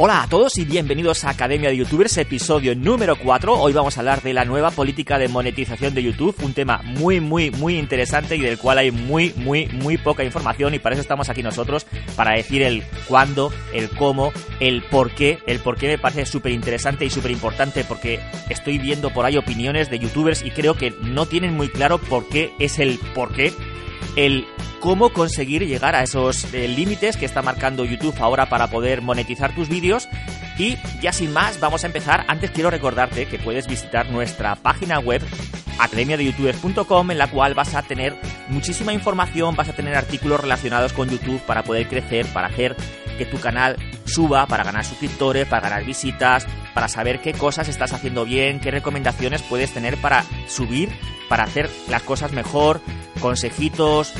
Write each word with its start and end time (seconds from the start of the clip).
Hola 0.00 0.22
a 0.22 0.28
todos 0.28 0.56
y 0.58 0.64
bienvenidos 0.64 1.24
a 1.24 1.30
Academia 1.30 1.70
de 1.70 1.76
Youtubers, 1.78 2.18
episodio 2.18 2.76
número 2.76 3.16
4. 3.18 3.60
Hoy 3.60 3.72
vamos 3.72 3.96
a 3.96 4.00
hablar 4.00 4.22
de 4.22 4.32
la 4.32 4.44
nueva 4.44 4.70
política 4.70 5.18
de 5.18 5.26
monetización 5.26 5.92
de 5.92 6.04
YouTube, 6.04 6.36
un 6.44 6.54
tema 6.54 6.80
muy, 6.84 7.18
muy, 7.18 7.50
muy 7.50 7.76
interesante 7.76 8.36
y 8.36 8.40
del 8.40 8.58
cual 8.58 8.78
hay 8.78 8.92
muy, 8.92 9.34
muy, 9.34 9.66
muy 9.66 9.98
poca 9.98 10.22
información 10.22 10.72
y 10.72 10.78
para 10.78 10.94
eso 10.94 11.02
estamos 11.02 11.28
aquí 11.28 11.42
nosotros, 11.42 11.84
para 12.14 12.36
decir 12.36 12.62
el 12.62 12.84
cuándo, 13.08 13.52
el 13.74 13.90
cómo, 13.90 14.32
el 14.60 14.82
por 14.84 15.10
qué. 15.10 15.40
El 15.48 15.58
por 15.58 15.76
qué 15.76 15.88
me 15.88 15.98
parece 15.98 16.26
súper 16.26 16.52
interesante 16.52 17.04
y 17.04 17.10
súper 17.10 17.32
importante 17.32 17.82
porque 17.82 18.20
estoy 18.48 18.78
viendo 18.78 19.10
por 19.10 19.24
ahí 19.24 19.36
opiniones 19.36 19.90
de 19.90 19.98
youtubers 19.98 20.44
y 20.44 20.52
creo 20.52 20.74
que 20.74 20.92
no 21.02 21.26
tienen 21.26 21.56
muy 21.56 21.70
claro 21.70 21.98
por 21.98 22.28
qué 22.28 22.52
es 22.60 22.78
el 22.78 23.00
por 23.16 23.32
qué. 23.32 23.52
El 24.14 24.46
cómo 24.80 25.10
conseguir 25.10 25.66
llegar 25.66 25.94
a 25.94 26.02
esos 26.02 26.52
eh, 26.54 26.68
límites 26.68 27.16
que 27.16 27.26
está 27.26 27.42
marcando 27.42 27.84
YouTube 27.84 28.14
ahora 28.20 28.48
para 28.48 28.68
poder 28.68 29.02
monetizar 29.02 29.54
tus 29.54 29.68
vídeos. 29.68 30.08
Y 30.58 30.76
ya 31.00 31.12
sin 31.12 31.32
más, 31.32 31.60
vamos 31.60 31.84
a 31.84 31.86
empezar. 31.86 32.24
Antes 32.28 32.50
quiero 32.50 32.70
recordarte 32.70 33.26
que 33.26 33.38
puedes 33.38 33.66
visitar 33.66 34.10
nuestra 34.10 34.56
página 34.56 34.98
web 34.98 35.22
academiadeyoutubers.com 35.78 37.10
en 37.10 37.18
la 37.18 37.28
cual 37.28 37.54
vas 37.54 37.74
a 37.74 37.82
tener 37.82 38.16
muchísima 38.48 38.92
información, 38.92 39.54
vas 39.54 39.68
a 39.68 39.72
tener 39.74 39.94
artículos 39.94 40.40
relacionados 40.40 40.92
con 40.92 41.08
YouTube 41.08 41.40
para 41.42 41.62
poder 41.62 41.88
crecer, 41.88 42.26
para 42.26 42.48
hacer 42.48 42.76
que 43.16 43.26
tu 43.26 43.38
canal 43.38 43.76
suba, 44.04 44.46
para 44.46 44.64
ganar 44.64 44.84
suscriptores, 44.84 45.46
para 45.46 45.68
ganar 45.68 45.84
visitas, 45.84 46.46
para 46.74 46.88
saber 46.88 47.20
qué 47.20 47.32
cosas 47.32 47.68
estás 47.68 47.92
haciendo 47.92 48.24
bien, 48.24 48.60
qué 48.60 48.70
recomendaciones 48.70 49.42
puedes 49.42 49.72
tener 49.72 49.96
para 49.96 50.24
subir, 50.46 50.90
para 51.28 51.44
hacer 51.44 51.68
las 51.88 52.02
cosas 52.02 52.32
mejor, 52.32 52.80
consejitos, 53.20 54.14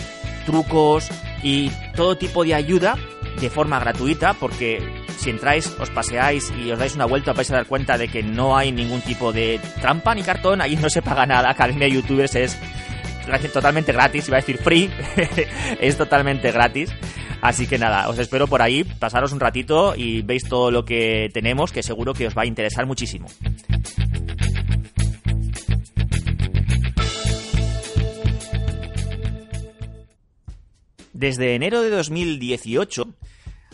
trucos 0.48 1.10
y 1.42 1.70
todo 1.94 2.16
tipo 2.16 2.42
de 2.42 2.54
ayuda 2.54 2.96
de 3.38 3.50
forma 3.50 3.78
gratuita 3.78 4.32
porque 4.32 4.80
si 5.18 5.28
entráis, 5.28 5.76
os 5.78 5.90
paseáis 5.90 6.50
y 6.58 6.70
os 6.70 6.78
dais 6.78 6.94
una 6.94 7.04
vuelta 7.04 7.34
vais 7.34 7.50
a 7.50 7.56
dar 7.56 7.66
cuenta 7.66 7.98
de 7.98 8.08
que 8.08 8.22
no 8.22 8.56
hay 8.56 8.72
ningún 8.72 9.02
tipo 9.02 9.30
de 9.30 9.60
trampa 9.82 10.14
ni 10.14 10.22
cartón, 10.22 10.62
ahí 10.62 10.74
no 10.80 10.88
se 10.88 11.02
paga 11.02 11.26
nada, 11.26 11.50
Academia 11.50 11.86
de 11.86 11.94
Youtubers 11.94 12.34
es 12.34 12.56
totalmente 13.52 13.92
gratis, 13.92 14.26
iba 14.28 14.38
a 14.38 14.40
decir 14.40 14.56
free, 14.56 14.90
es 15.80 15.98
totalmente 15.98 16.50
gratis. 16.50 16.90
Así 17.40 17.66
que 17.66 17.78
nada, 17.78 18.08
os 18.08 18.18
espero 18.18 18.48
por 18.48 18.62
ahí, 18.62 18.84
pasaros 18.84 19.32
un 19.32 19.38
ratito 19.38 19.94
y 19.94 20.22
veis 20.22 20.48
todo 20.48 20.70
lo 20.70 20.84
que 20.84 21.30
tenemos, 21.32 21.70
que 21.70 21.82
seguro 21.82 22.14
que 22.14 22.26
os 22.26 22.36
va 22.36 22.42
a 22.42 22.46
interesar 22.46 22.86
muchísimo. 22.86 23.28
Desde 31.18 31.56
enero 31.56 31.82
de 31.82 31.90
2018, 31.90 33.12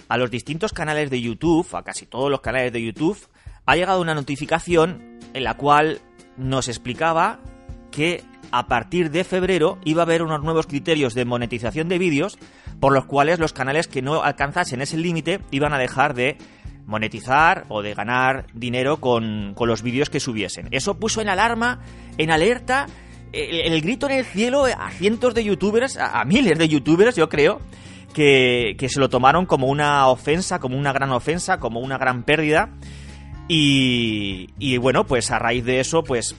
a 0.09 0.17
los 0.17 0.31
distintos 0.31 0.73
canales 0.73 1.11
de 1.11 1.21
YouTube, 1.21 1.69
a 1.75 1.83
casi 1.83 2.07
todos 2.07 2.31
los 2.31 2.41
canales 2.41 2.73
de 2.73 2.83
YouTube, 2.83 3.19
ha 3.67 3.77
llegado 3.77 4.01
una 4.01 4.15
notificación 4.15 5.19
en 5.35 5.45
la 5.45 5.59
cual 5.59 6.01
nos 6.39 6.69
explicaba 6.69 7.41
que 7.91 8.25
a 8.51 8.67
partir 8.67 9.11
de 9.11 9.25
febrero 9.25 9.79
iba 9.85 10.01
a 10.01 10.07
haber 10.07 10.23
unos 10.23 10.43
nuevos 10.43 10.67
criterios 10.67 11.13
de 11.13 11.27
monetización 11.27 11.91
de 11.91 11.99
vídeos 11.99 12.39
por 12.81 12.95
los 12.95 13.05
cuales 13.05 13.39
los 13.39 13.53
canales 13.53 13.89
que 13.89 14.01
no 14.01 14.23
alcanzasen 14.23 14.81
ese 14.81 14.97
límite 14.97 15.41
iban 15.51 15.75
a 15.75 15.79
dejar 15.79 16.15
de 16.15 16.39
monetizar 16.87 17.67
o 17.69 17.83
de 17.83 17.93
ganar 17.93 18.47
dinero 18.55 19.03
con, 19.03 19.53
con 19.55 19.69
los 19.69 19.83
vídeos 19.83 20.09
que 20.09 20.19
subiesen. 20.19 20.69
Eso 20.71 20.99
puso 20.99 21.21
en 21.21 21.29
alarma, 21.29 21.81
en 22.17 22.31
alerta 22.31 22.87
el, 23.35 23.81
grito 23.81 24.07
en 24.07 24.19
el 24.19 24.25
cielo 24.25 24.65
a 24.65 24.91
cientos 24.91 25.35
de 25.35 25.45
youtubers, 25.45 25.97
a, 25.97 26.25
miles 26.25 26.59
de 26.59 26.69
youtubers, 26.69 27.17
yo 27.17 27.29
creo, 27.29 27.61
que, 28.13 28.77
se 28.89 29.01
lo 29.01 29.09
tomaron 29.09 29.47
como 29.47 29.67
una 29.67 30.09
ofensa, 30.09 30.61
como 30.61 30.79
una 30.79 30.93
gran 30.93 31.11
ofensa, 31.11 31.59
como 31.59 31.81
una 31.81 31.99
gran 31.99 32.23
pérdida. 32.23 32.71
Y, 33.49 34.51
y 34.59 34.79
bueno, 34.79 35.05
pues 35.05 35.31
a 35.31 35.39
raíz 35.39 35.65
de 35.65 35.81
eso, 35.81 36.03
pues 36.03 36.35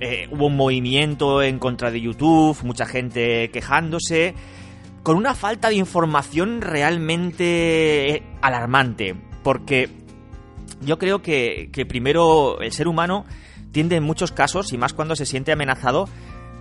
eh, 0.00 0.28
hubo 0.30 0.46
un 0.46 0.56
movimiento 0.56 1.42
en 1.42 1.58
contra 1.58 1.90
de 1.90 2.00
YouTube, 2.00 2.56
mucha 2.64 2.86
gente 2.86 3.50
quejándose, 3.50 4.34
con 5.02 5.16
una 5.16 5.34
falta 5.34 5.68
de 5.68 5.76
información 5.76 6.62
realmente 6.62 8.22
alarmante, 8.40 9.14
porque 9.42 9.90
yo 10.80 10.98
creo 10.98 11.20
que, 11.20 11.68
que 11.72 11.84
primero 11.84 12.60
el 12.62 12.72
ser 12.72 12.88
humano 12.88 13.26
tiende 13.72 13.96
en 13.96 14.02
muchos 14.02 14.32
casos, 14.32 14.72
y 14.72 14.78
más 14.78 14.94
cuando 14.94 15.14
se 15.14 15.26
siente 15.26 15.52
amenazado, 15.52 16.08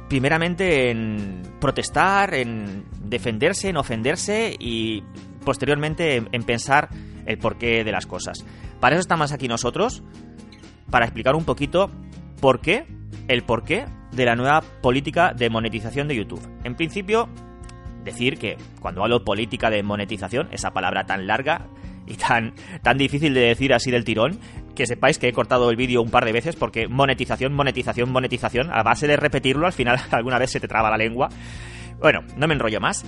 primeramente 0.09 0.89
en 0.89 1.43
protestar, 1.61 2.33
en 2.33 2.83
defenderse, 3.03 3.69
en 3.69 3.77
ofenderse 3.77 4.55
y 4.59 5.03
posteriormente 5.45 6.23
en, 6.31 6.43
pensar 6.43 6.89
el 7.25 7.37
porqué 7.37 7.83
de 7.83 7.91
las 7.91 8.07
cosas. 8.07 8.43
Para 8.79 8.95
eso 8.95 9.01
estamos 9.01 9.31
aquí 9.31 9.47
nosotros, 9.47 10.03
para 10.89 11.05
explicar 11.05 11.35
un 11.35 11.45
poquito 11.45 11.91
por 12.41 12.59
qué, 12.59 12.87
el 13.27 13.43
porqué 13.43 13.85
de 14.11 14.25
la 14.25 14.35
nueva 14.35 14.61
política 14.81 15.33
de 15.33 15.49
monetización 15.49 16.07
de 16.07 16.15
YouTube. 16.15 16.41
En 16.63 16.75
principio, 16.75 17.29
decir 18.03 18.39
que 18.39 18.57
cuando 18.81 19.03
hablo 19.03 19.23
política 19.23 19.69
de 19.69 19.83
monetización, 19.83 20.49
esa 20.51 20.71
palabra 20.71 21.05
tan 21.05 21.27
larga 21.27 21.67
y 22.07 22.15
tan, 22.15 22.55
tan 22.81 22.97
difícil 22.97 23.35
de 23.35 23.41
decir 23.41 23.73
así 23.73 23.91
del 23.91 24.03
tirón, 24.03 24.39
que 24.79 24.87
sepáis 24.87 25.19
que 25.19 25.27
he 25.27 25.33
cortado 25.33 25.69
el 25.69 25.75
vídeo 25.75 26.01
un 26.01 26.09
par 26.09 26.23
de 26.23 26.31
veces 26.31 26.55
porque 26.55 26.87
monetización, 26.87 27.53
monetización, 27.53 28.09
monetización, 28.13 28.71
a 28.71 28.81
base 28.81 29.07
de 29.07 29.17
repetirlo, 29.17 29.65
al 29.65 29.73
final 29.73 29.99
alguna 30.11 30.39
vez 30.39 30.51
se 30.51 30.61
te 30.61 30.69
traba 30.69 30.89
la 30.89 30.95
lengua. 30.95 31.27
Bueno, 31.99 32.21
no 32.37 32.47
me 32.47 32.53
enrollo 32.53 32.79
más. 32.79 33.03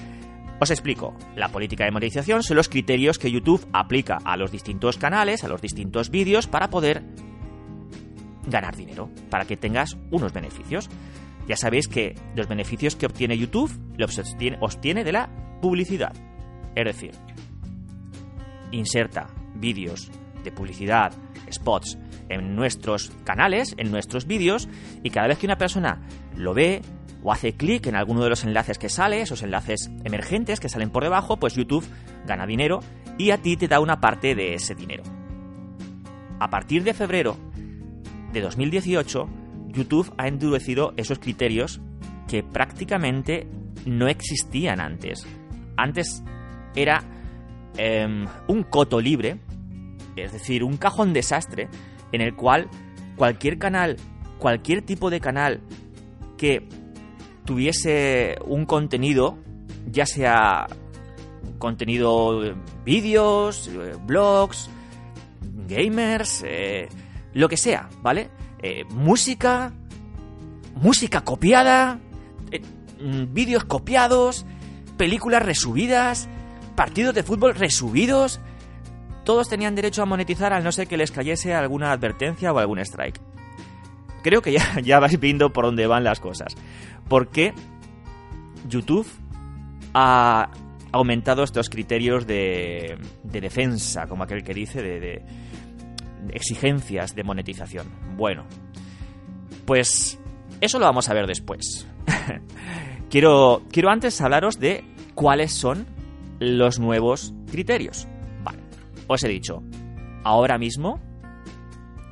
Os 0.60 0.70
explico. 0.70 1.16
La 1.34 1.48
política 1.48 1.86
de 1.86 1.92
monetización 1.92 2.44
son 2.44 2.58
los 2.58 2.68
criterios 2.68 3.18
que 3.18 3.32
YouTube 3.32 3.66
aplica 3.72 4.18
a 4.26 4.36
los 4.36 4.52
distintos 4.52 4.98
canales, 4.98 5.46
a 5.46 5.48
los 5.48 5.62
distintos 5.62 6.10
vídeos, 6.10 6.46
para 6.46 6.70
poder 6.70 7.04
ganar 8.48 8.76
dinero, 8.76 9.10
para 9.30 9.46
que 9.46 9.56
tengas 9.56 9.96
unos 10.12 10.34
beneficios. 10.34 10.90
Ya 11.48 11.56
sabéis 11.56 11.88
que 11.88 12.16
los 12.36 12.50
beneficios 12.50 12.98
que 12.98 13.06
obtiene 13.06 13.38
YouTube 13.38 13.72
los 13.96 14.20
obtiene, 14.60 15.06
de 15.06 15.12
la 15.14 15.30
publicidad. 15.62 16.12
Es 16.76 16.84
decir, 16.84 17.12
inserta 18.72 19.28
vídeos 19.56 20.12
de 20.44 20.52
publicidad, 20.52 21.14
spots 21.52 21.98
en 22.30 22.56
nuestros 22.56 23.12
canales, 23.24 23.76
en 23.78 23.92
nuestros 23.92 24.26
vídeos, 24.26 24.70
y 25.04 25.10
cada 25.10 25.28
vez 25.28 25.38
que 25.38 25.46
una 25.46 25.58
persona 25.58 26.02
lo 26.36 26.54
ve 26.54 26.82
o 27.24 27.32
hace 27.32 27.54
clic 27.54 27.88
en 27.88 27.96
alguno 27.96 28.24
de 28.24 28.30
los 28.30 28.44
enlaces 28.44 28.78
que 28.78 28.90
sale, 28.90 29.22
esos 29.22 29.44
enlaces 29.44 29.92
emergentes 30.04 30.60
que 30.60 30.70
salen 30.70 30.90
por 30.90 31.04
debajo, 31.04 31.38
pues 31.38 31.56
YouTube 31.56 31.86
gana 32.26 32.46
dinero 32.46 32.80
y 33.18 33.32
a 33.32 33.38
ti 33.38 33.58
te 33.58 33.68
da 33.68 33.80
una 33.80 34.00
parte 34.00 34.36
de 34.36 34.56
ese 34.56 34.76
dinero. 34.76 35.04
A 36.40 36.50
partir 36.50 36.84
de 36.84 36.94
febrero 36.94 37.38
de 38.34 38.42
2018, 38.42 39.30
YouTube 39.68 40.12
ha 40.18 40.28
endurecido 40.28 40.94
esos 40.98 41.20
criterios 41.20 41.82
que 42.28 42.44
prácticamente 42.44 43.48
no 43.86 44.08
existían 44.08 44.80
antes. 44.80 45.28
Antes 45.78 46.24
era 46.76 47.04
em, 47.78 48.26
un 48.48 48.64
coto 48.64 49.00
libre, 49.00 49.40
es 50.24 50.32
decir, 50.32 50.64
un 50.64 50.78
cajón 50.78 51.14
desastre 51.14 51.70
en 52.12 52.22
el 52.22 52.36
cual 52.36 52.70
cualquier 53.16 53.58
canal, 53.58 53.98
cualquier 54.40 54.82
tipo 54.82 55.10
de 55.10 55.20
canal 55.20 55.62
que 56.38 56.68
tuviese 57.46 58.38
un 58.46 58.66
contenido, 58.66 59.38
ya 59.90 60.06
sea 60.06 60.68
contenido 61.58 62.56
vídeos, 62.84 63.68
eh, 63.68 63.96
blogs, 64.06 64.70
gamers, 65.68 66.44
eh, 66.46 66.90
lo 67.34 67.48
que 67.48 67.58
sea, 67.58 67.90
¿vale? 68.02 68.30
Eh, 68.62 68.84
música, 68.90 69.72
música 70.76 71.22
copiada, 71.22 72.00
mm, 73.00 73.34
vídeos 73.34 73.64
copiados, 73.66 74.46
películas 74.98 75.44
resubidas, 75.44 76.28
partidos 76.76 77.14
de 77.16 77.24
fútbol 77.24 77.56
resubidos, 77.56 78.40
todos 79.24 79.50
tenían 79.50 79.76
derecho 79.76 80.02
a 80.02 80.06
monetizar 80.06 80.54
al 80.54 80.64
no 80.64 80.72
ser 80.72 80.88
que 80.88 80.98
les 80.98 81.12
cayese 81.12 81.54
alguna 81.54 81.92
advertencia 81.92 82.52
o 82.52 82.60
algún 82.60 82.80
strike. 82.80 83.20
Creo 84.24 84.42
que 84.42 84.54
ya, 84.54 84.80
ya 84.84 85.00
vais 85.00 85.20
viendo 85.20 85.52
por 85.52 85.66
dónde 85.66 85.88
van 85.88 86.04
las 86.04 86.20
cosas. 86.20 86.56
Porque 87.08 87.54
YouTube 88.68 89.08
ha 89.94 90.50
aumentado 90.92 91.44
estos 91.44 91.70
criterios 91.70 92.28
de, 92.28 92.98
de 93.24 93.42
defensa, 93.42 94.08
como 94.08 94.24
aquel 94.24 94.44
que 94.44 94.54
dice, 94.54 94.82
de, 94.82 95.00
de 95.00 95.24
exigencias 96.34 97.16
de 97.16 97.24
monetización. 97.24 97.88
Bueno, 98.16 98.46
pues 99.66 100.20
eso 100.60 100.80
lo 100.80 100.86
vamos 100.86 101.10
a 101.10 101.14
ver 101.14 101.28
después. 101.28 101.88
quiero, 103.10 103.64
quiero 103.72 103.90
antes 103.90 104.20
hablaros 104.22 104.60
de 104.60 104.84
cuáles 105.16 105.54
son 105.54 105.88
los 106.40 106.80
nuevos 106.80 107.34
criterios. 107.50 108.08
Os 109.14 109.26
he 109.26 109.28
dicho, 109.28 109.62
ahora 110.24 110.58
mismo, 110.58 111.02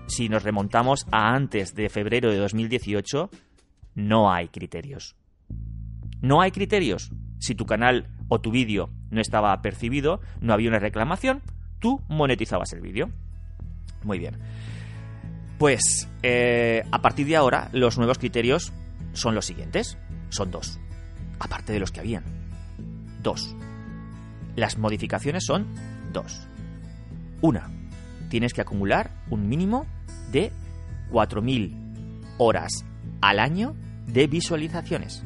si 0.08 0.28
nos 0.28 0.44
remontamos 0.44 1.08
a 1.14 1.34
antes 1.34 1.74
de 1.74 1.88
febrero 1.88 2.30
de 2.30 2.36
2018, 2.36 3.30
no 3.96 4.30
hay 4.30 4.50
criterios. 4.50 5.16
No 6.20 6.42
hay 6.42 6.52
criterios. 6.52 7.10
Si 7.40 7.56
tu 7.56 7.66
canal 7.66 8.10
o 8.28 8.42
tu 8.42 8.52
vídeo 8.52 8.90
no 9.12 9.22
estaba 9.22 9.62
percibido, 9.62 10.20
no 10.42 10.52
había 10.52 10.68
una 10.68 10.80
reclamación, 10.80 11.42
tú 11.80 12.02
monetizabas 12.10 12.74
el 12.74 12.82
vídeo. 12.82 13.10
Muy 14.04 14.20
bien. 14.20 14.36
Pues 15.58 16.10
eh, 16.22 16.84
a 16.92 17.02
partir 17.02 17.28
de 17.28 17.38
ahora 17.38 17.70
los 17.72 17.98
nuevos 17.98 18.18
criterios 18.18 18.74
son 19.14 19.36
los 19.36 19.46
siguientes. 19.46 19.98
Son 20.28 20.52
dos. 20.52 20.82
Aparte 21.40 21.72
de 21.72 21.80
los 21.80 21.94
que 21.94 22.02
habían. 22.02 22.26
Dos. 23.24 23.56
Las 24.58 24.78
modificaciones 24.78 25.46
son 25.46 25.66
dos. 26.12 26.49
Una. 27.42 27.70
Tienes 28.30 28.54
que 28.54 28.62
acumular 28.62 29.12
un 29.30 29.48
mínimo 29.48 29.86
de 30.32 30.52
4.000 31.12 32.26
horas 32.38 32.86
al 33.22 33.40
año 33.40 33.76
de 34.08 34.28
visualizaciones. 34.28 35.24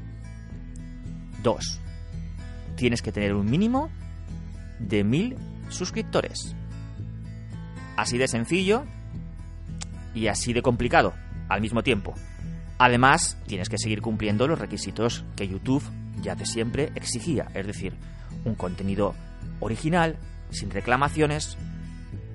Dos. 1.42 1.80
Tienes 2.76 3.02
que 3.02 3.12
tener 3.12 3.34
un 3.34 3.50
mínimo 3.50 3.90
de 4.80 5.06
1.000 5.06 5.38
suscriptores. 5.70 6.56
Así 7.98 8.18
de 8.18 8.28
sencillo 8.28 8.86
y 10.16 10.28
así 10.28 10.54
de 10.54 10.62
complicado 10.62 11.14
al 11.50 11.62
mismo 11.62 11.84
tiempo. 11.84 12.14
Además, 12.78 13.38
tienes 13.48 13.70
que 13.70 13.78
seguir 13.78 14.02
cumpliendo 14.02 14.48
los 14.48 14.60
requisitos 14.60 15.24
que 15.36 15.48
YouTube 15.48 15.84
ya 16.22 16.36
de 16.36 16.46
siempre 16.46 16.92
exigía, 16.96 17.48
es 17.54 17.68
decir, 17.68 17.94
un 18.46 18.56
contenido 18.56 19.14
original, 19.60 20.18
sin 20.50 20.70
reclamaciones 20.70 21.58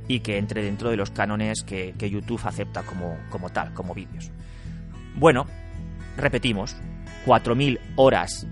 y 0.09 0.21
que 0.21 0.39
entre 0.39 0.63
dentro 0.63 0.91
de 0.91 0.97
los 0.97 1.11
cánones 1.11 1.63
que, 1.63 1.95
YouTube 1.99 2.41
acepta 2.45 2.83
como, 2.83 3.17
como 3.31 3.51
tal, 3.51 3.73
como 3.75 3.95
vídeos. 3.95 4.31
Bueno, 5.15 5.47
repetimos, 6.17 6.77
4.000 7.27 7.79
horas 7.97 8.47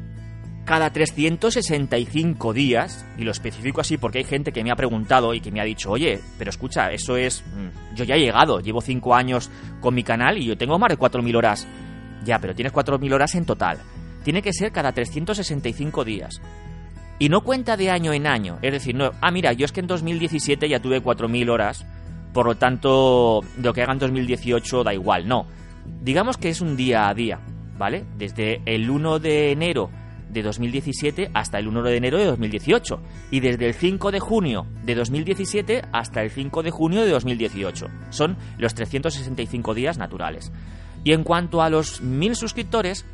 cada 0.67 0.91
365 0.91 2.53
días, 2.53 3.07
y 3.17 3.23
lo 3.23 3.31
especifico 3.31 3.81
así 3.81 3.99
porque 3.99 4.19
hay 4.19 4.25
gente 4.25 4.53
que 4.53 4.65
me 4.65 4.73
ha 4.73 4.77
preguntado 4.77 5.33
y 5.33 5.41
que 5.41 5.53
me 5.53 5.61
ha 5.61 5.65
dicho, 5.65 5.93
oye, 5.93 6.21
pero 6.39 6.51
escucha, 6.51 6.91
eso 6.91 7.17
es... 7.17 7.45
Mm, 7.55 7.95
yo 7.95 8.05
ya 8.05 8.17
he 8.17 8.19
llegado, 8.19 8.59
llevo 8.59 8.81
5 8.81 9.15
años 9.15 9.49
con 9.81 9.95
mi 9.95 10.03
canal 10.03 10.37
y 10.37 10.45
yo 10.45 10.59
tengo 10.59 10.77
más 10.77 10.91
de 10.91 10.99
4.000 10.99 11.37
horas. 11.37 11.69
Ya, 12.25 12.41
pero 12.41 12.53
tienes 12.53 12.73
4.000 12.73 13.15
horas 13.15 13.37
en 13.37 13.47
total. 13.47 13.79
Tiene 14.25 14.43
que 14.43 14.53
ser 14.53 14.73
cada 14.73 14.91
365 14.91 16.05
días. 16.05 16.41
Y 17.19 17.29
no 17.29 17.43
cuenta 17.43 17.77
de 17.77 17.91
año 17.91 18.13
en 18.13 18.27
año. 18.27 18.59
Es 18.63 18.73
decir, 18.73 18.95
no, 18.95 19.13
ah, 19.21 19.31
mira, 19.31 19.53
yo 19.53 19.65
es 19.65 19.73
que 19.73 19.81
en 19.81 19.87
2017 19.87 20.69
ya 20.69 20.81
tuve 20.81 21.03
4.000 21.03 21.51
horas, 21.51 21.87
por 22.33 22.47
lo 22.47 22.57
tanto, 22.57 23.41
lo 23.63 23.73
que 23.73 23.83
haga 23.83 23.95
en 23.95 23.99
2018 23.99 24.85
da 24.85 24.93
igual. 24.93 25.27
No. 25.27 25.47
Digamos 26.03 26.37
que 26.37 26.51
es 26.51 26.61
un 26.61 26.77
día 26.77 27.09
a 27.09 27.15
día, 27.15 27.41
¿vale? 27.79 28.05
Desde 28.19 28.61
el 28.67 28.91
1 28.91 29.19
de 29.19 29.53
enero 29.53 29.91
de 30.29 30.43
2017 30.43 31.31
hasta 31.33 31.59
el 31.59 31.69
1 31.69 31.83
de 31.83 31.97
enero 31.97 32.19
de 32.19 32.27
2018 32.27 33.01
y 33.31 33.41
desde 33.41 33.67
el 33.67 33.75
5 33.75 34.11
de 34.11 34.21
junio 34.21 34.67
de 34.85 34.95
2017 34.95 35.83
hasta 35.93 36.23
el 36.23 36.31
5 36.31 36.63
de 36.63 36.71
junio 36.71 37.03
de 37.03 37.11
2018. 37.11 37.87
Son 38.11 38.37
los 38.59 38.75
365 38.75 39.75
días 39.75 39.97
naturales. 39.99 40.53
Y 41.05 41.13
en 41.13 41.23
cuanto 41.23 41.63
a 41.63 41.71
los 41.71 42.01
1000 42.03 42.37
suscriptores, 42.37 43.07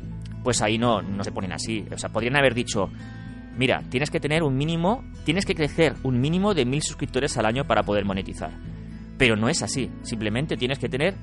pues 0.43 0.61
ahí 0.61 0.77
no, 0.77 1.01
no 1.01 1.23
se 1.23 1.31
ponen 1.31 1.53
así. 1.53 1.85
O 1.93 1.97
sea, 1.97 2.09
podrían 2.09 2.35
haber 2.35 2.53
dicho, 2.53 2.89
mira, 3.57 3.83
tienes 3.89 4.09
que 4.09 4.19
tener 4.19 4.43
un 4.43 4.57
mínimo, 4.57 5.03
tienes 5.25 5.45
que 5.45 5.55
crecer 5.55 5.95
un 6.03 6.19
mínimo 6.19 6.53
de 6.53 6.65
1000 6.65 6.81
suscriptores 6.81 7.37
al 7.37 7.45
año 7.45 7.65
para 7.65 7.83
poder 7.83 8.05
monetizar. 8.05 8.51
Pero 9.17 9.35
no 9.35 9.49
es 9.49 9.61
así. 9.61 9.91
Simplemente 10.01 10.57
tienes 10.57 10.79
que 10.79 10.89
tener 10.89 11.15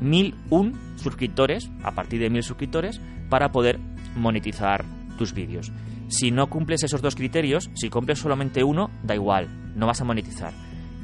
1001 0.00 0.72
suscriptores, 0.96 1.70
a 1.82 1.92
partir 1.92 2.20
de 2.20 2.30
1000 2.30 2.42
suscriptores, 2.42 3.00
para 3.28 3.50
poder 3.52 3.78
monetizar 4.16 4.84
tus 5.16 5.32
vídeos. 5.32 5.72
Si 6.08 6.30
no 6.30 6.48
cumples 6.48 6.82
esos 6.82 7.00
dos 7.00 7.14
criterios, 7.14 7.70
si 7.74 7.88
cumples 7.88 8.18
solamente 8.18 8.62
uno, 8.62 8.90
da 9.02 9.14
igual, 9.14 9.48
no 9.74 9.86
vas 9.86 10.00
a 10.00 10.04
monetizar. 10.04 10.52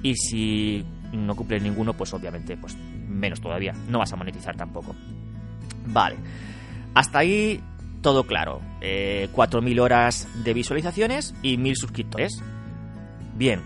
Y 0.03 0.15
si 0.15 0.85
no 1.13 1.35
cumples 1.35 1.63
ninguno, 1.63 1.95
pues 1.95 2.13
obviamente, 2.13 2.57
pues 2.57 2.77
menos 3.09 3.41
todavía, 3.41 3.73
no 3.89 3.99
vas 3.99 4.13
a 4.13 4.17
monetizar 4.17 4.57
tampoco. 4.57 4.95
Vale, 5.87 6.17
hasta 6.95 7.21
ahí 7.21 7.61
todo 8.03 8.25
claro. 8.25 8.61
4.000 8.81 9.77
eh, 9.77 9.81
horas 9.81 10.29
de 10.45 10.55
visualizaciones 10.55 11.35
y 11.43 11.57
1.000 11.57 11.75
suscriptores. 11.77 12.43
Bien, 13.35 13.61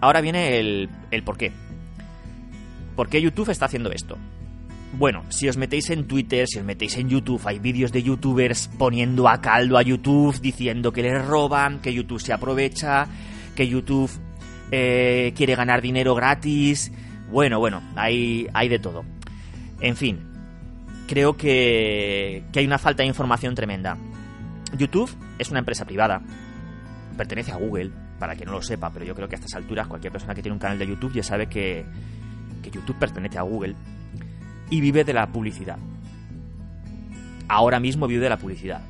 ahora 0.00 0.20
viene 0.20 0.58
el, 0.58 0.88
el 1.10 1.22
por 1.22 1.36
qué. 1.36 1.52
¿Por 2.96 3.08
qué 3.08 3.20
YouTube 3.22 3.50
está 3.50 3.66
haciendo 3.66 3.90
esto? 3.90 4.18
Bueno, 4.92 5.22
si 5.28 5.48
os 5.48 5.56
metéis 5.56 5.88
en 5.90 6.08
Twitter, 6.08 6.48
si 6.48 6.58
os 6.58 6.64
metéis 6.64 6.96
en 6.96 7.08
YouTube, 7.08 7.40
hay 7.44 7.58
vídeos 7.58 7.92
de 7.92 8.02
youtubers 8.02 8.68
poniendo 8.76 9.28
a 9.28 9.40
caldo 9.40 9.78
a 9.78 9.82
YouTube, 9.82 10.40
diciendo 10.40 10.92
que 10.92 11.02
les 11.02 11.24
roban, 11.24 11.80
que 11.80 11.94
YouTube 11.94 12.20
se 12.20 12.32
aprovecha, 12.32 13.06
que 13.54 13.68
YouTube 13.68 14.10
eh, 14.72 15.32
quiere 15.36 15.54
ganar 15.54 15.80
dinero 15.80 16.14
gratis. 16.14 16.90
Bueno, 17.30 17.60
bueno, 17.60 17.82
hay, 17.94 18.48
hay 18.52 18.68
de 18.68 18.80
todo. 18.80 19.04
En 19.80 19.96
fin, 19.96 20.29
creo 21.10 21.36
que, 21.36 22.44
hay 22.54 22.64
una 22.64 22.78
falta 22.78 23.02
de 23.02 23.08
información 23.08 23.56
tremenda. 23.56 23.98
YouTube 24.78 25.10
es 25.40 25.50
una 25.50 25.58
empresa 25.58 25.84
privada, 25.84 26.22
pertenece 27.16 27.50
a 27.50 27.56
Google, 27.56 27.90
para 28.20 28.36
que 28.36 28.44
no 28.44 28.52
lo 28.52 28.62
sepa, 28.62 28.90
pero 28.92 29.04
yo 29.04 29.16
creo 29.16 29.28
que 29.28 29.34
a 29.34 29.38
estas 29.38 29.54
alturas 29.54 29.88
cualquier 29.88 30.12
persona 30.12 30.36
que 30.36 30.42
tiene 30.42 30.54
un 30.54 30.60
canal 30.60 30.78
de 30.78 30.86
YouTube 30.86 31.12
ya 31.12 31.24
sabe 31.24 31.48
que, 31.48 31.84
que 32.62 32.70
YouTube 32.70 32.96
pertenece 33.00 33.38
a 33.38 33.42
Google 33.42 33.74
y 34.70 34.80
vive 34.80 35.02
de 35.02 35.12
la 35.12 35.26
publicidad. 35.26 35.78
Ahora 37.48 37.80
mismo 37.80 38.06
vive 38.06 38.22
de 38.22 38.30
la 38.30 38.36
publicidad. 38.36 38.80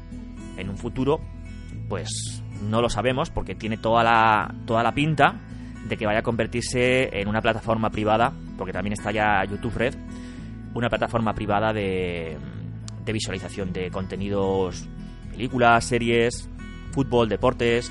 En 0.58 0.68
un 0.68 0.76
futuro, 0.76 1.22
pues 1.88 2.42
no 2.68 2.82
lo 2.82 2.90
sabemos 2.90 3.30
porque 3.30 3.54
tiene 3.54 3.78
toda 3.78 4.04
la, 4.04 4.54
toda 4.66 4.82
la 4.82 4.92
pinta 4.92 5.40
de 5.88 5.96
que 5.96 6.04
vaya 6.04 6.18
a 6.18 6.22
convertirse 6.22 7.18
en 7.18 7.28
una 7.28 7.40
plataforma 7.40 7.88
privada, 7.88 8.30
porque 8.58 8.74
también 8.74 8.92
está 8.92 9.10
ya 9.10 9.42
YouTube 9.44 9.74
Red, 9.74 9.94
una 10.74 10.88
plataforma 10.88 11.34
privada 11.34 11.72
de, 11.72 12.36
visualización 13.12 13.72
de 13.72 13.90
contenidos, 13.90 14.86
películas, 15.32 15.84
series, 15.84 16.48
fútbol, 16.92 17.28
deportes. 17.28 17.90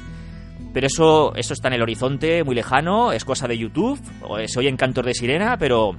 Pero 0.73 0.87
eso, 0.87 1.35
eso 1.35 1.53
está 1.53 1.67
en 1.67 1.75
el 1.75 1.81
horizonte, 1.81 2.43
muy 2.43 2.55
lejano, 2.55 3.11
es 3.11 3.25
cosa 3.25 3.47
de 3.47 3.57
YouTube, 3.57 3.99
soy 4.47 4.67
encantor 4.67 5.05
de 5.05 5.13
sirena, 5.13 5.57
pero 5.57 5.95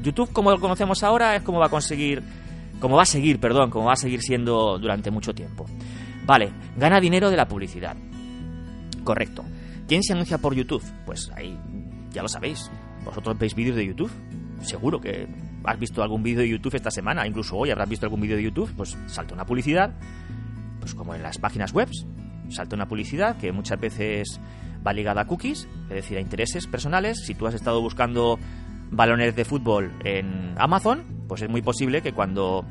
YouTube, 0.00 0.32
como 0.32 0.50
lo 0.50 0.58
conocemos 0.58 1.02
ahora, 1.02 1.36
es 1.36 1.42
como 1.42 1.58
va 1.58 1.66
a 1.66 1.70
conseguir. 1.70 2.22
Como 2.80 2.96
va 2.96 3.02
a 3.02 3.06
seguir, 3.06 3.38
perdón, 3.38 3.70
como 3.70 3.86
va 3.86 3.92
a 3.92 3.96
seguir 3.96 4.22
siendo 4.22 4.78
durante 4.78 5.10
mucho 5.10 5.32
tiempo. 5.34 5.66
Vale, 6.24 6.50
gana 6.76 7.00
dinero 7.00 7.30
de 7.30 7.36
la 7.36 7.46
publicidad. 7.46 7.96
Correcto. 9.04 9.44
¿Quién 9.86 10.02
se 10.02 10.14
anuncia 10.14 10.38
por 10.38 10.54
YouTube? 10.54 10.82
Pues 11.06 11.30
ahí 11.36 11.56
ya 12.10 12.22
lo 12.22 12.28
sabéis. 12.28 12.70
¿Vosotros 13.04 13.38
veis 13.38 13.54
vídeos 13.54 13.76
de 13.76 13.86
YouTube? 13.86 14.10
Seguro 14.62 15.00
que 15.00 15.28
has 15.64 15.78
visto 15.78 16.02
algún 16.02 16.22
vídeo 16.22 16.40
de 16.40 16.48
YouTube 16.48 16.74
esta 16.74 16.90
semana, 16.90 17.26
incluso 17.26 17.56
hoy 17.56 17.70
habrás 17.70 17.88
visto 17.88 18.06
algún 18.06 18.20
vídeo 18.20 18.36
de 18.36 18.42
YouTube, 18.42 18.72
pues 18.76 18.96
salta 19.06 19.34
una 19.34 19.46
publicidad, 19.46 19.94
pues 20.80 20.94
como 20.94 21.14
en 21.14 21.22
las 21.22 21.38
páginas 21.38 21.72
web, 21.72 21.88
salta 22.48 22.76
una 22.76 22.88
publicidad 22.88 23.36
que 23.36 23.52
muchas 23.52 23.80
veces 23.80 24.40
va 24.86 24.92
ligada 24.92 25.22
a 25.22 25.26
cookies, 25.26 25.68
es 25.88 25.94
decir, 25.94 26.18
a 26.18 26.20
intereses 26.20 26.66
personales. 26.66 27.24
Si 27.24 27.34
tú 27.34 27.46
has 27.46 27.54
estado 27.54 27.80
buscando 27.80 28.38
balones 28.90 29.34
de 29.36 29.44
fútbol 29.44 29.92
en 30.04 30.54
Amazon, 30.58 31.04
pues 31.28 31.42
es 31.42 31.48
muy 31.48 31.62
posible 31.62 32.02
que 32.02 32.12
cuando 32.12 32.64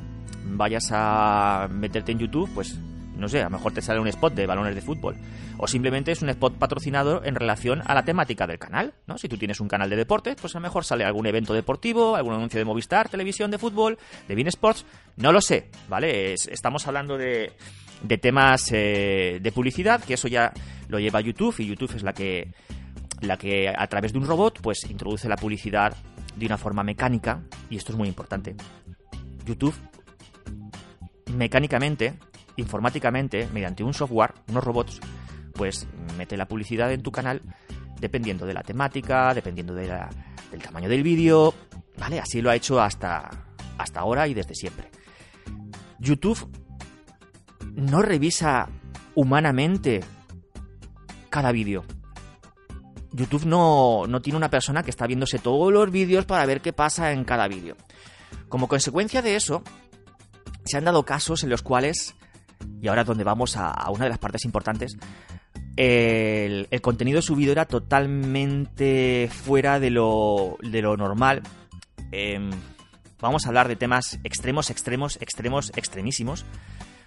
vayas 0.45 0.89
a 0.91 1.67
meterte 1.71 2.11
en 2.11 2.19
YouTube, 2.19 2.49
pues 2.53 2.79
no 3.21 3.29
sé, 3.29 3.39
a 3.39 3.45
lo 3.45 3.51
mejor 3.51 3.71
te 3.71 3.81
sale 3.81 3.99
un 3.99 4.07
spot 4.07 4.33
de 4.33 4.45
balones 4.45 4.75
de 4.75 4.81
fútbol. 4.81 5.15
O 5.57 5.67
simplemente 5.67 6.11
es 6.11 6.21
un 6.21 6.29
spot 6.29 6.55
patrocinado 6.55 7.23
en 7.23 7.35
relación 7.35 7.81
a 7.85 7.93
la 7.93 8.03
temática 8.03 8.47
del 8.47 8.59
canal, 8.59 8.93
¿no? 9.07 9.17
Si 9.17 9.29
tú 9.29 9.37
tienes 9.37 9.59
un 9.59 9.67
canal 9.67 9.89
de 9.89 9.95
deportes, 9.95 10.35
pues 10.41 10.55
a 10.55 10.59
lo 10.59 10.63
mejor 10.63 10.83
sale 10.83 11.05
algún 11.05 11.27
evento 11.27 11.53
deportivo, 11.53 12.15
algún 12.15 12.33
anuncio 12.33 12.59
de 12.59 12.65
Movistar, 12.65 13.09
televisión 13.09 13.51
de 13.51 13.59
fútbol, 13.59 13.97
de 14.27 14.35
Bean 14.35 14.47
Sports, 14.47 14.85
no 15.17 15.31
lo 15.31 15.39
sé, 15.39 15.69
¿vale? 15.87 16.33
estamos 16.33 16.87
hablando 16.87 17.17
de, 17.17 17.53
de 18.03 18.17
temas 18.17 18.71
eh, 18.71 19.39
de 19.41 19.51
publicidad, 19.51 20.03
que 20.03 20.15
eso 20.15 20.27
ya 20.27 20.51
lo 20.87 20.99
lleva 20.99 21.21
YouTube 21.21 21.55
y 21.59 21.67
YouTube 21.67 21.95
es 21.95 22.03
la 22.03 22.13
que 22.13 22.51
la 23.21 23.37
que 23.37 23.69
a 23.69 23.87
través 23.87 24.13
de 24.13 24.17
un 24.17 24.25
robot 24.25 24.61
pues 24.61 24.89
introduce 24.89 25.29
la 25.29 25.35
publicidad 25.35 25.95
de 26.35 26.45
una 26.47 26.57
forma 26.57 26.83
mecánica 26.83 27.43
y 27.69 27.77
esto 27.77 27.91
es 27.91 27.97
muy 27.97 28.07
importante. 28.07 28.55
YouTube 29.45 29.75
mecánicamente, 31.35 32.13
informáticamente, 32.57 33.47
mediante 33.53 33.83
un 33.83 33.93
software, 33.93 34.33
unos 34.49 34.63
robots, 34.63 34.99
pues 35.53 35.87
mete 36.17 36.37
la 36.37 36.47
publicidad 36.47 36.91
en 36.91 37.01
tu 37.01 37.11
canal 37.11 37.41
dependiendo 37.99 38.45
de 38.45 38.53
la 38.53 38.63
temática, 38.63 39.33
dependiendo 39.33 39.73
de 39.73 39.87
del 40.51 40.61
tamaño 40.61 40.89
del 40.89 41.03
vídeo, 41.03 41.53
¿vale? 41.97 42.19
Así 42.19 42.41
lo 42.41 42.49
ha 42.49 42.55
hecho 42.55 42.81
hasta, 42.81 43.29
hasta 43.77 43.99
ahora 43.99 44.27
y 44.27 44.33
desde 44.33 44.55
siempre. 44.55 44.89
YouTube 45.99 46.49
no 47.75 48.01
revisa 48.01 48.67
humanamente 49.15 50.01
cada 51.29 51.51
vídeo. 51.51 51.85
YouTube 53.13 53.45
no, 53.45 54.05
no 54.07 54.21
tiene 54.21 54.37
una 54.37 54.49
persona 54.49 54.83
que 54.83 54.89
está 54.89 55.05
viéndose 55.05 55.39
todos 55.39 55.71
los 55.71 55.91
vídeos 55.91 56.25
para 56.25 56.45
ver 56.45 56.61
qué 56.61 56.73
pasa 56.73 57.11
en 57.11 57.23
cada 57.23 57.47
vídeo. 57.47 57.75
Como 58.49 58.67
consecuencia 58.67 59.21
de 59.21 59.35
eso, 59.35 59.63
se 60.65 60.77
han 60.77 60.85
dado 60.85 61.03
casos 61.03 61.43
en 61.43 61.49
los 61.49 61.61
cuales, 61.61 62.15
y 62.81 62.87
ahora 62.87 63.03
donde 63.03 63.23
vamos 63.23 63.57
a, 63.57 63.89
una 63.91 64.05
de 64.05 64.09
las 64.09 64.19
partes 64.19 64.45
importantes, 64.45 64.97
el, 65.75 66.67
contenido 66.81 67.21
subido 67.21 67.51
era 67.51 67.65
totalmente 67.65 69.29
fuera 69.31 69.79
de 69.79 69.89
lo, 69.89 70.57
de 70.61 70.81
lo 70.81 70.97
normal. 70.97 71.41
Em, 72.11 72.49
vamos 73.19 73.45
a 73.45 73.49
hablar 73.49 73.67
de 73.67 73.75
temas 73.75 74.19
extremos, 74.23 74.69
extremos, 74.69 75.17
extremos, 75.21 75.71
extremísimos. 75.75 76.45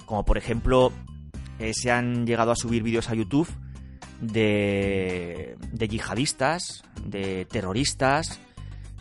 Como 0.06 0.25
por 0.25 0.38
ejemplo, 0.38 0.92
eh, 1.58 1.73
se 1.75 1.90
han 1.90 2.26
llegado 2.26 2.52
a 2.52 2.56
subir 2.56 2.82
vídeos 2.82 3.08
a 3.08 3.14
YouTube 3.14 3.49
de, 4.20 5.56
de 5.73 5.88
yihadistas, 5.88 6.84
de 7.04 7.44
terroristas, 7.46 8.40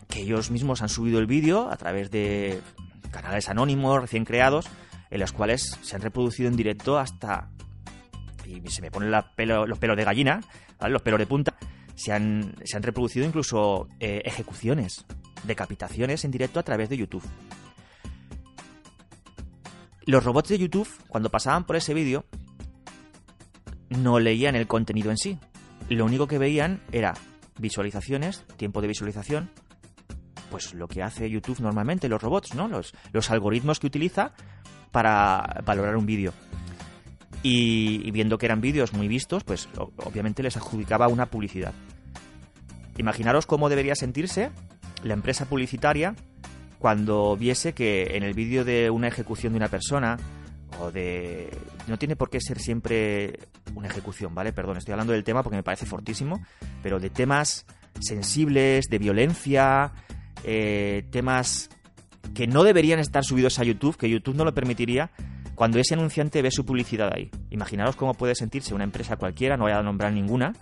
que 0.10 0.22
ellos 0.22 0.52
mismos 0.52 0.82
han 0.82 0.90
subido 0.90 1.20
el 1.20 1.26
vídeo 1.26 1.70
a 1.72 1.78
través 1.78 2.12
de 2.12 2.62
canales 3.12 3.50
anónimos 3.50 4.02
recién 4.02 4.26
creados, 4.26 4.66
en 5.14 5.20
los 5.20 5.32
cuales 5.32 5.78
se 5.84 5.96
han 5.96 6.02
reproducido 6.02 6.50
en 6.50 6.56
directo 6.56 6.98
hasta 6.98 7.52
y 8.46 8.68
se 8.72 8.82
me 8.82 8.90
ponen 8.90 9.12
los 9.12 9.26
pelos 9.36 9.98
de 9.98 10.04
gallina, 10.04 10.42
los 10.90 11.04
pelos 11.04 11.20
de 11.20 11.28
punta, 11.28 11.56
se 11.94 12.12
han, 12.12 12.56
se 12.64 12.76
han 12.76 12.84
reproducido 12.84 13.24
incluso 13.24 13.88
eh, 14.00 14.24
ejecuciones, 14.26 15.06
decapitaciones 15.44 16.26
en 16.26 16.32
directo 16.32 16.60
a 16.60 16.64
través 16.64 16.90
de 16.90 16.98
YouTube. 16.98 17.24
Los 20.06 20.24
robots 20.24 20.50
de 20.50 20.58
YouTube, 20.58 20.90
cuando 21.08 21.30
pasaban 21.30 21.66
por 21.66 21.76
ese 21.76 21.94
vídeo, 21.94 22.26
no 23.90 24.20
leían 24.20 24.56
el 24.56 24.66
contenido 24.66 25.12
en 25.12 25.18
sí. 25.18 25.38
Lo 25.90 26.06
único 26.06 26.28
que 26.28 26.40
veían 26.40 26.82
era 26.92 27.14
visualizaciones, 27.60 28.46
tiempo 28.58 28.82
de 28.82 28.88
visualización, 28.88 29.52
pues 30.50 30.74
lo 30.74 30.88
que 30.88 31.04
hace 31.04 31.30
YouTube 31.30 31.60
normalmente, 31.62 32.10
los 32.10 32.22
robots, 32.22 32.56
¿no? 32.56 32.68
Los, 32.68 32.94
los 33.12 33.30
algoritmos 33.30 33.80
que 33.80 33.88
utiliza 33.88 34.34
para 34.94 35.62
valorar 35.66 35.98
un 35.98 36.06
vídeo 36.06 36.32
y, 37.44 38.10
viendo 38.12 38.38
que 38.38 38.46
eran 38.46 38.62
vídeos 38.62 38.94
muy 38.94 39.10
vistos, 39.10 39.44
pues 39.44 39.68
obviamente 39.98 40.42
les 40.42 40.56
adjudicaba 40.56 41.10
una 41.10 41.26
publicidad. 41.26 41.74
Imaginaros 42.98 43.46
cómo 43.46 43.68
debería 43.68 43.96
sentirse 43.96 44.52
la 45.04 45.14
empresa 45.14 45.46
publicitaria 45.46 46.16
cuando 46.80 47.36
viese 47.36 47.74
que 47.74 48.16
en 48.16 48.24
el 48.24 48.34
vídeo 48.34 48.64
de 48.64 48.90
una 48.90 49.10
ejecución 49.10 49.54
de 49.54 49.58
una 49.58 49.68
persona 49.68 50.18
o 50.80 50.92
de... 50.92 51.50
No 51.88 51.98
tiene 51.98 52.16
por 52.16 52.30
qué 52.30 52.40
ser 52.40 52.60
siempre 52.60 53.40
una 53.76 53.88
ejecución, 53.88 54.34
¿vale? 54.34 54.54
Perdón, 54.54 54.78
estoy 54.78 54.94
hablando 54.94 55.14
del 55.14 55.26
tema 55.26 55.44
porque 55.44 55.58
me 55.58 55.64
parece 55.64 55.86
fortísimo, 55.86 56.42
pero 56.82 57.00
de 57.00 57.10
temas 57.10 57.66
sensibles, 58.00 58.86
de 58.90 59.00
violencia, 59.00 59.92
eh, 60.46 61.06
temas 61.12 61.70
que 62.34 62.48
no 62.48 62.64
deberían 62.64 63.00
estar 63.00 63.24
subidos 63.24 63.60
a 63.60 63.64
YouTube, 63.64 63.98
que 63.98 64.10
YouTube 64.10 64.36
no 64.36 64.46
lo 64.46 64.54
permitiría, 64.54 65.12
cuando 65.56 65.80
ese 65.80 65.94
anunciante 65.94 66.42
ve 66.42 66.52
su 66.52 66.66
publicidad 66.66 67.12
ahí. 67.14 67.30
Imaginaros 67.52 67.96
cómo 67.96 68.14
puede 68.14 68.36
sentirse 68.36 68.74
una 68.74 68.84
empresa 68.84 69.18
cualquiera, 69.18 69.58
no 69.58 69.66
voy 69.66 69.74
a 69.74 69.84
nombrar 69.84 70.12
ninguna, 70.12 70.54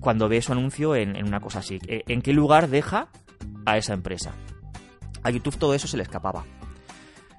cuando 0.00 0.28
ve 0.28 0.40
su 0.42 0.52
anuncio 0.52 0.96
en, 0.96 1.22
una 1.26 1.40
cosa 1.40 1.60
así. 1.60 1.78
Eh, 1.86 2.02
¿En 2.08 2.22
qué 2.22 2.32
lugar 2.32 2.68
deja 2.68 3.08
a 3.66 3.76
esa 3.76 3.94
empresa? 3.94 4.32
A 5.22 5.30
YouTube 5.30 5.56
todo 5.56 5.74
eso 5.74 5.86
se 5.86 5.96
le 5.96 6.02
escapaba. 6.02 6.44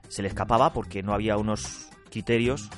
Se 0.08 0.22
le 0.22 0.28
escapaba 0.28 0.74
porque 0.74 1.04
no 1.04 1.14
había 1.14 1.38
unos 1.38 1.90
criterios 2.10 2.70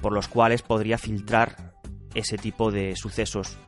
por 0.00 0.12
los 0.12 0.28
cuales 0.28 0.62
podría 0.62 0.98
filtrar 0.98 1.74
ese 2.14 2.38
tipo 2.38 2.70
de 2.70 2.96
sucesos. 2.96 3.58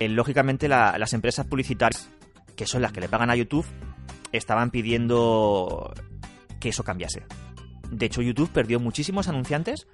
Eh, 0.00 0.08
lógicamente 0.08 0.68
las 0.68 1.12
empresas 1.12 1.46
publicitarias, 1.46 2.08
que 2.56 2.66
son 2.66 2.82
las 2.82 2.92
que 2.92 3.00
le 3.00 3.08
pagan 3.08 3.30
a 3.30 3.36
YouTube, 3.36 3.66
estaban 4.32 4.70
pidiendo 4.70 5.92
que 6.60 6.70
eso 6.70 6.84
cambiase. 6.84 7.24
De 7.90 8.06
hecho, 8.06 8.22
YouTube 8.22 8.50
perdió 8.50 8.80
muchísimos 8.80 9.28
anunciantes 9.28 9.86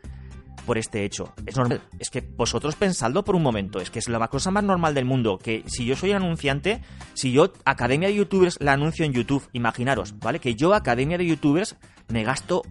por 0.65 0.79
este 0.79 1.05
hecho. 1.05 1.35
Es 1.47 1.57
normal. 1.57 1.83
Es 1.99 2.11
que 2.11 2.21
vosotros 2.21 2.77
pensadlo 2.77 3.25
por 3.25 3.37
un 3.37 3.43
momento. 3.43 3.81
Es 3.81 3.91
que 3.91 3.99
es 3.99 4.09
la 4.09 4.27
cosa 4.29 4.51
más 4.51 4.65
normal 4.65 4.95
del 4.95 5.05
mundo. 5.05 5.39
Que 5.39 5.63
si 5.67 5.85
yo 5.85 5.97
soy 5.97 6.13
anunciante, 6.13 6.81
si 7.15 7.33
yo, 7.33 7.53
Academia 7.65 8.09
de 8.09 8.15
Youtubers, 8.15 8.59
la 8.61 8.73
anuncio 8.73 9.05
en 9.05 9.13
YouTube, 9.13 9.49
imaginaros, 9.53 10.19
¿vale? 10.19 10.41
Que 10.41 10.55
yo, 10.55 10.75
Academia 10.75 11.19
de 11.19 11.27
Youtubers, 11.27 11.77
me 12.09 12.25
gasto 12.25 12.63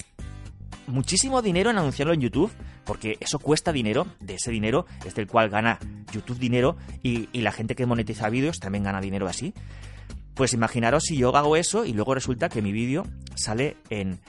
muchísimo 0.88 1.42
dinero 1.42 1.70
en 1.70 1.78
anunciarlo 1.78 2.14
en 2.14 2.22
YouTube, 2.22 2.52
porque 2.86 3.18
eso 3.20 3.40
cuesta 3.40 3.72
dinero. 3.72 4.08
De 4.20 4.36
ese 4.36 4.52
dinero 4.52 4.86
es 5.06 5.16
del 5.16 5.28
cual 5.28 5.50
gana 5.50 5.80
YouTube 6.12 6.38
dinero 6.38 6.78
y, 7.02 7.28
la 7.34 7.52
gente 7.52 7.76
que 7.76 7.86
monetiza 7.86 8.30
vídeos 8.30 8.60
también 8.60 8.84
gana 8.84 9.02
dinero 9.02 9.28
así. 9.28 9.54
Pues 10.36 10.54
imaginaros 10.54 11.04
si 11.04 11.18
yo 11.18 11.36
hago 11.36 11.56
eso 11.56 11.86
y 11.86 11.94
luego 11.94 12.16
resulta 12.16 12.50
que 12.50 12.62
mi 12.62 12.72
vídeo 12.72 13.04
sale 13.36 13.78
en 13.90 14.20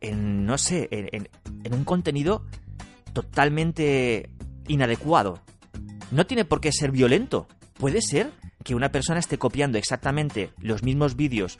en 0.00 0.46
no 0.46 0.58
sé, 0.58 0.88
en, 0.90 1.28
un 1.72 1.84
contenido 1.84 2.44
totalmente 3.12 4.30
inadecuado. 4.68 5.42
No 6.10 6.26
tiene 6.26 6.44
por 6.44 6.60
qué 6.60 6.72
ser 6.72 6.92
violento. 6.92 7.48
Puede 7.74 8.00
ser 8.00 8.32
que 8.62 8.74
una 8.74 8.90
persona 8.90 9.18
esté 9.18 9.38
copiando 9.38 9.78
exactamente 9.78 10.50
los 10.58 10.82
mismos 10.82 11.16
vídeos 11.16 11.58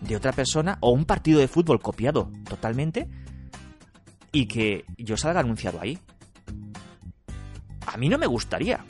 de 0.00 0.16
otra 0.16 0.32
persona 0.32 0.78
o 0.80 0.90
un 0.90 1.04
partido 1.04 1.38
de 1.40 1.48
fútbol 1.48 1.80
copiado 1.80 2.30
totalmente 2.48 3.08
y 4.32 4.46
que 4.46 4.84
yo 4.98 5.16
salga 5.16 5.40
anunciado 5.40 5.80
ahí. 5.80 5.98
A 7.86 7.96
mí 7.96 8.08
no 8.08 8.18
me 8.18 8.26
gustaría. 8.26 8.84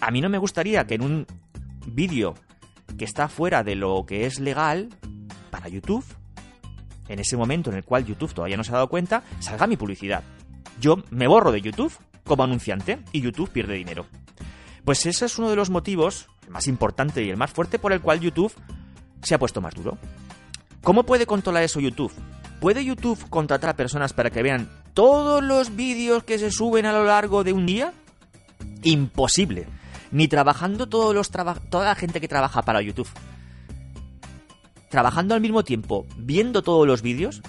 A 0.00 0.10
mí 0.10 0.20
no 0.20 0.28
me 0.28 0.38
gustaría 0.38 0.86
que 0.86 0.94
en 0.94 1.02
un 1.02 1.26
vídeo 1.86 2.34
que 2.98 3.04
está 3.04 3.28
fuera 3.28 3.62
de 3.62 3.74
lo 3.74 4.04
que 4.06 4.26
es 4.26 4.40
legal 4.40 4.88
para 5.50 5.68
YouTube 5.68 6.04
en 7.08 7.18
ese 7.18 7.36
momento 7.36 7.70
en 7.70 7.76
el 7.76 7.84
cual 7.84 8.06
YouTube 8.06 8.32
todavía 8.32 8.56
no 8.56 8.64
se 8.64 8.70
ha 8.70 8.74
dado 8.74 8.88
cuenta, 8.88 9.22
salga 9.40 9.66
mi 9.66 9.76
publicidad. 9.76 10.22
Yo 10.80 10.96
me 11.10 11.26
borro 11.26 11.52
de 11.52 11.60
YouTube 11.60 11.92
como 12.24 12.44
anunciante 12.44 13.00
y 13.12 13.20
YouTube 13.20 13.50
pierde 13.50 13.74
dinero. 13.74 14.06
Pues 14.84 15.04
ese 15.06 15.26
es 15.26 15.38
uno 15.38 15.50
de 15.50 15.56
los 15.56 15.70
motivos, 15.70 16.28
el 16.44 16.50
más 16.50 16.66
importante 16.66 17.22
y 17.22 17.30
el 17.30 17.36
más 17.36 17.52
fuerte, 17.52 17.78
por 17.78 17.92
el 17.92 18.00
cual 18.00 18.20
YouTube 18.20 18.52
se 19.22 19.34
ha 19.34 19.38
puesto 19.38 19.60
más 19.60 19.74
duro. 19.74 19.98
¿Cómo 20.82 21.04
puede 21.04 21.26
controlar 21.26 21.62
eso 21.62 21.80
YouTube? 21.80 22.12
¿Puede 22.60 22.84
YouTube 22.84 23.28
contratar 23.28 23.70
a 23.70 23.76
personas 23.76 24.12
para 24.12 24.30
que 24.30 24.42
vean 24.42 24.68
todos 24.94 25.42
los 25.42 25.76
vídeos 25.76 26.24
que 26.24 26.38
se 26.38 26.50
suben 26.50 26.86
a 26.86 26.92
lo 26.92 27.04
largo 27.04 27.44
de 27.44 27.52
un 27.52 27.66
día? 27.66 27.92
Imposible. 28.82 29.66
Ni 30.12 30.28
trabajando 30.28 30.88
todos 30.88 31.14
los 31.14 31.30
toda 31.30 31.86
la 31.86 31.94
gente 31.94 32.20
que 32.20 32.28
trabaja 32.28 32.62
para 32.62 32.80
YouTube 32.80 33.08
trabajando 34.92 35.34
al 35.34 35.40
mismo 35.40 35.64
tiempo, 35.64 36.06
viendo 36.18 36.60
todos 36.62 36.86
los 36.86 37.00
vídeos, 37.00 37.40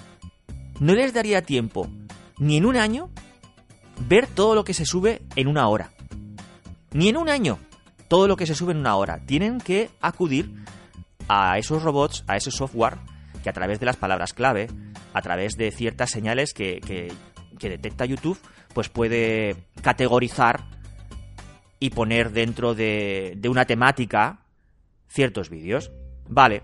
no 0.79 0.95
les 0.95 1.13
daría 1.13 1.41
tiempo, 1.41 1.89
ni 2.37 2.55
en 2.55 2.65
un 2.65 2.77
año, 2.77 3.09
ver 4.07 4.27
todo 4.27 4.55
lo 4.55 4.63
que 4.63 4.73
se 4.73 4.85
sube 4.85 5.21
en 5.35 5.49
una 5.49 5.67
hora. 5.67 5.91
Ni 6.93 7.09
en 7.09 7.17
un 7.17 7.27
año, 7.27 7.59
todo 8.07 8.29
lo 8.29 8.37
que 8.37 8.45
se 8.45 8.55
sube 8.55 8.71
en 8.71 8.77
una 8.77 8.95
hora. 8.95 9.19
Tienen 9.25 9.59
que 9.59 9.89
acudir 9.99 10.53
a 11.27 11.57
esos 11.57 11.83
robots, 11.83 12.23
a 12.27 12.37
ese 12.37 12.49
software, 12.49 12.97
que 13.43 13.49
a 13.49 13.53
través 13.53 13.77
de 13.81 13.87
las 13.87 13.97
palabras 13.97 14.31
clave, 14.31 14.69
a 15.13 15.21
través 15.21 15.57
de 15.57 15.69
ciertas 15.71 16.11
señales 16.11 16.53
que, 16.53 16.79
que, 16.79 17.69
detecta 17.69 18.05
YouTube, 18.05 18.39
pues 18.73 18.87
puede 18.87 19.67
categorizar 19.81 20.63
y 21.83 21.89
poner 21.89 22.31
dentro 22.31 22.75
de, 22.75 23.33
de 23.35 23.49
una 23.49 23.65
temática 23.65 24.45
ciertos 25.09 25.49
vídeos. 25.49 25.91
Vale, 26.29 26.63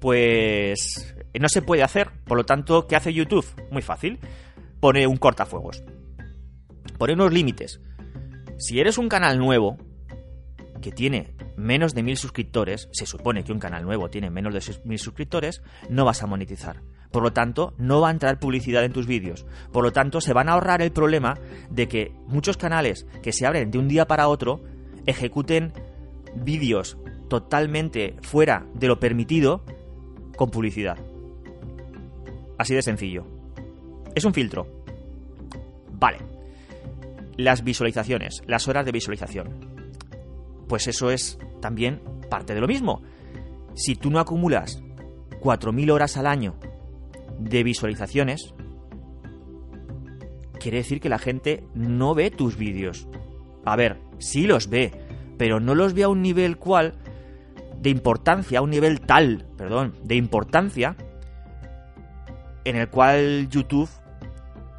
pues 0.00 1.14
no 1.38 1.48
se 1.48 1.62
puede 1.62 1.84
hacer. 1.84 2.10
Por 2.24 2.38
lo 2.38 2.44
tanto, 2.44 2.88
¿qué 2.88 2.96
hace 2.96 3.14
YouTube? 3.14 3.46
Muy 3.70 3.82
fácil. 3.82 4.18
Pone 4.80 5.06
un 5.06 5.16
cortafuegos. 5.16 5.84
Pone 6.98 7.12
unos 7.12 7.32
límites. 7.32 7.80
Si 8.58 8.80
eres 8.80 8.98
un 8.98 9.08
canal 9.08 9.38
nuevo 9.38 9.78
que 10.82 10.92
tiene 10.92 11.34
menos 11.56 11.94
de 11.94 12.02
mil 12.02 12.18
suscriptores, 12.18 12.90
se 12.92 13.06
supone 13.06 13.44
que 13.44 13.52
un 13.52 13.58
canal 13.58 13.84
nuevo 13.84 14.10
tiene 14.10 14.28
menos 14.28 14.52
de 14.52 14.74
mil 14.84 14.98
suscriptores, 14.98 15.62
no 15.88 16.04
vas 16.04 16.22
a 16.22 16.26
monetizar. 16.26 16.82
Por 17.10 17.22
lo 17.22 17.32
tanto, 17.32 17.74
no 17.78 18.00
va 18.00 18.08
a 18.08 18.12
entrar 18.12 18.38
publicidad 18.38 18.84
en 18.84 18.92
tus 18.92 19.06
vídeos. 19.06 19.46
Por 19.72 19.84
lo 19.84 19.92
tanto, 19.92 20.20
se 20.20 20.32
van 20.32 20.48
a 20.48 20.52
ahorrar 20.52 20.82
el 20.82 20.92
problema 20.92 21.38
de 21.70 21.88
que 21.88 22.12
muchos 22.26 22.56
canales 22.56 23.06
que 23.22 23.32
se 23.32 23.46
abren 23.46 23.70
de 23.70 23.78
un 23.78 23.88
día 23.88 24.06
para 24.06 24.28
otro 24.28 24.62
ejecuten 25.06 25.72
vídeos 26.34 26.98
totalmente 27.28 28.16
fuera 28.22 28.66
de 28.74 28.88
lo 28.88 28.98
permitido 28.98 29.64
con 30.36 30.50
publicidad. 30.50 30.98
Así 32.58 32.74
de 32.74 32.82
sencillo. 32.82 33.26
Es 34.14 34.24
un 34.24 34.34
filtro. 34.34 34.66
Vale. 35.92 36.18
Las 37.36 37.64
visualizaciones, 37.64 38.42
las 38.46 38.68
horas 38.68 38.84
de 38.84 38.92
visualización. 38.92 39.71
Pues 40.72 40.86
eso 40.86 41.10
es 41.10 41.38
también 41.60 42.00
parte 42.30 42.54
de 42.54 42.62
lo 42.62 42.66
mismo. 42.66 43.02
Si 43.74 43.94
tú 43.94 44.10
no 44.10 44.18
acumulas 44.18 44.82
4.000 45.42 45.90
horas 45.90 46.16
al 46.16 46.26
año 46.26 46.54
de 47.38 47.62
visualizaciones, 47.62 48.54
quiere 50.58 50.78
decir 50.78 50.98
que 50.98 51.10
la 51.10 51.18
gente 51.18 51.62
no 51.74 52.14
ve 52.14 52.30
tus 52.30 52.56
vídeos. 52.56 53.06
A 53.66 53.76
ver, 53.76 53.98
sí 54.16 54.46
los 54.46 54.70
ve, 54.70 54.92
pero 55.36 55.60
no 55.60 55.74
los 55.74 55.92
ve 55.92 56.04
a 56.04 56.08
un 56.08 56.22
nivel 56.22 56.56
cual 56.56 56.94
de 57.78 57.90
importancia, 57.90 58.60
a 58.60 58.62
un 58.62 58.70
nivel 58.70 59.02
tal, 59.02 59.44
perdón, 59.58 59.94
de 60.04 60.14
importancia, 60.14 60.96
en 62.64 62.76
el 62.76 62.88
cual 62.88 63.46
YouTube 63.50 63.90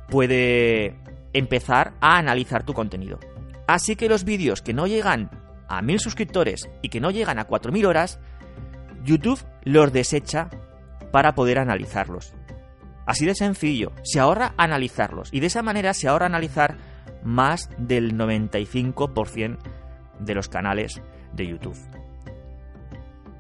puede 0.10 0.96
empezar 1.34 1.94
a 2.02 2.18
analizar 2.18 2.64
tu 2.64 2.74
contenido. 2.74 3.20
Así 3.68 3.96
que 3.96 4.10
los 4.10 4.24
vídeos 4.24 4.64
que 4.64 4.74
no 4.74 4.88
llegan 4.88 5.43
a 5.77 5.82
1000 5.82 6.00
suscriptores 6.00 6.70
y 6.82 6.89
que 6.89 7.00
no 7.00 7.12
llegan 7.12 7.39
a 7.39 7.46
4000 7.46 7.86
horas, 7.86 8.20
YouTube 9.03 9.44
los 9.63 9.92
desecha 9.92 10.50
para 11.12 11.36
poder 11.36 11.60
analizarlos. 11.60 12.34
Así 13.06 13.25
de 13.25 13.36
sencillo, 13.36 13.92
se 14.03 14.20
ahorra 14.20 14.53
analizarlos 14.58 15.30
y 15.34 15.39
de 15.39 15.48
esa 15.48 15.62
manera 15.62 15.94
se 15.94 16.08
ahorra 16.08 16.25
analizar 16.25 16.77
más 17.24 17.70
del 17.77 18.18
95% 18.18 19.58
de 20.20 20.36
los 20.36 20.48
canales 20.48 21.01
de 21.34 21.48
YouTube. 21.48 21.77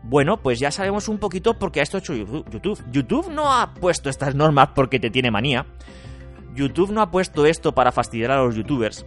Bueno, 0.03 0.41
pues 0.41 0.59
ya 0.59 0.69
sabemos 0.69 1.07
un 1.07 1.17
poquito 1.17 1.57
por 1.57 1.71
qué 1.71 1.79
ha 1.79 1.83
esto 1.83 1.97
hecho 1.97 2.13
YouTube. 2.13 2.83
YouTube 2.91 3.31
no 3.31 3.53
ha 3.53 3.73
puesto 3.73 4.09
estas 4.09 4.35
normas 4.35 4.69
porque 4.75 4.99
te 4.99 5.09
tiene 5.09 5.31
manía. 5.31 5.65
YouTube 6.53 6.91
no 6.91 7.01
ha 7.01 7.09
puesto 7.09 7.45
esto 7.45 7.73
para 7.73 7.93
fastidiar 7.93 8.31
a 8.31 8.43
los 8.43 8.55
youtubers. 8.55 9.05